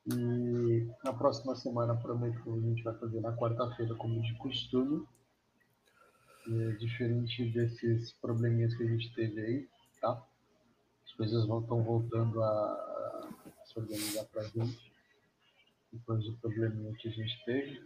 [0.06, 5.08] E na próxima semana prometo que a gente vai fazer na quarta-feira, como de costume.
[6.48, 9.70] E, diferente desses probleminhas que a gente teve aí,
[10.02, 10.22] tá?
[11.06, 14.92] As coisas estão voltando a, a se organizar pra gente.
[15.92, 17.82] Depois do probleminha que a gente teve.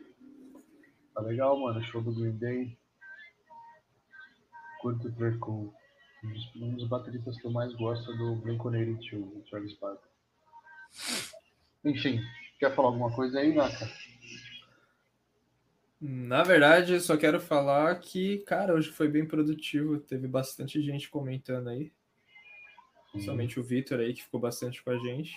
[1.14, 1.84] Tá legal, mano.
[1.84, 2.78] Show do Green Day.
[4.82, 5.74] Curto o Treco.
[6.24, 10.10] Um dos, um dos bateristas que eu mais gosto é do Blink-182, o Travis Barker.
[11.84, 12.22] Enfim,
[12.60, 13.90] quer falar alguma coisa aí, Naka?
[16.00, 20.00] Na verdade, eu só quero falar que, cara, hoje foi bem produtivo.
[20.00, 21.92] Teve bastante gente comentando aí.
[23.12, 25.36] Principalmente o Vitor aí, que ficou bastante com a gente.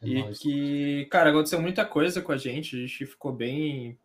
[0.00, 0.38] É e nóis.
[0.38, 2.76] que, cara, aconteceu muita coisa com a gente.
[2.76, 3.98] A gente ficou bem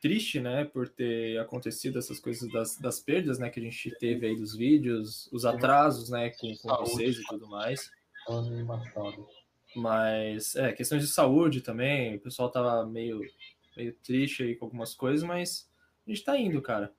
[0.00, 4.26] triste, né, por ter acontecido essas coisas das, das perdas, né, que a gente teve
[4.26, 7.90] aí dos vídeos, os atrasos, né, com, com vocês e tudo mais.
[8.28, 9.26] Embaçado.
[9.74, 13.20] Mas, é, questões de saúde também, o pessoal tava meio,
[13.76, 15.68] meio triste aí com algumas coisas, mas
[16.06, 16.92] a gente tá indo, cara.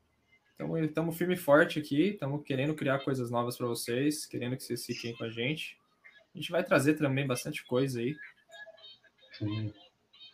[0.84, 4.86] Estamos firme e forte aqui, estamos querendo criar coisas novas para vocês, querendo que vocês
[4.86, 5.78] fiquem com a gente.
[6.34, 8.16] A gente vai trazer também bastante coisa aí.
[9.34, 9.74] Sim.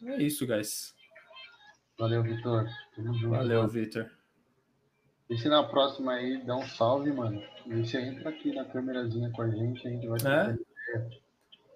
[0.03, 0.95] É isso, guys.
[1.97, 2.67] Valeu, Vitor.
[2.95, 3.29] Tamo junto.
[3.29, 3.67] Valeu.
[3.67, 4.11] Vitor.
[5.29, 7.41] E se na próxima aí dá um salve, mano.
[7.65, 11.21] E você entra aqui na câmerazinha com a gente, a gente vai É?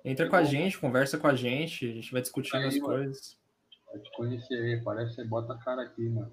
[0.05, 2.85] Entra com a gente, conversa com a gente, a gente vai discutindo Aí, as mano.
[2.85, 3.39] coisas.
[3.87, 6.31] Vai te conhecer aí, parece que você bota a cara aqui, mano.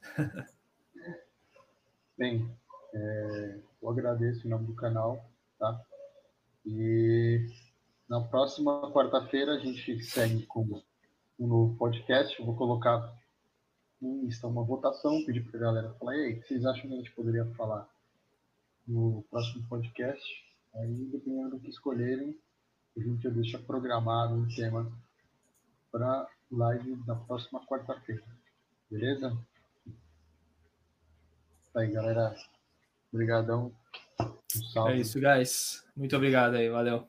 [2.16, 2.48] Bem,
[2.94, 5.84] é, eu agradeço em nome do canal, tá?
[6.64, 7.46] E
[8.08, 10.80] na próxima quarta-feira a gente segue com
[11.36, 12.38] um novo podcast.
[12.38, 13.12] Eu vou colocar
[14.00, 16.94] no Insta uma votação, pedir pra galera falar, e aí, o que vocês acham que
[16.94, 17.92] a gente poderia falar
[18.86, 20.24] no próximo podcast?
[20.76, 22.38] Aí, dependendo do que escolherem,
[22.96, 24.90] a gente já deixa programado um tema
[25.90, 28.22] para live da próxima quarta-feira.
[28.90, 29.36] Beleza?
[31.72, 32.34] Tá aí, galera.
[33.12, 33.72] Obrigadão.
[34.76, 34.88] Um.
[34.88, 35.84] É isso, guys.
[35.96, 37.08] Muito obrigado aí, valeu.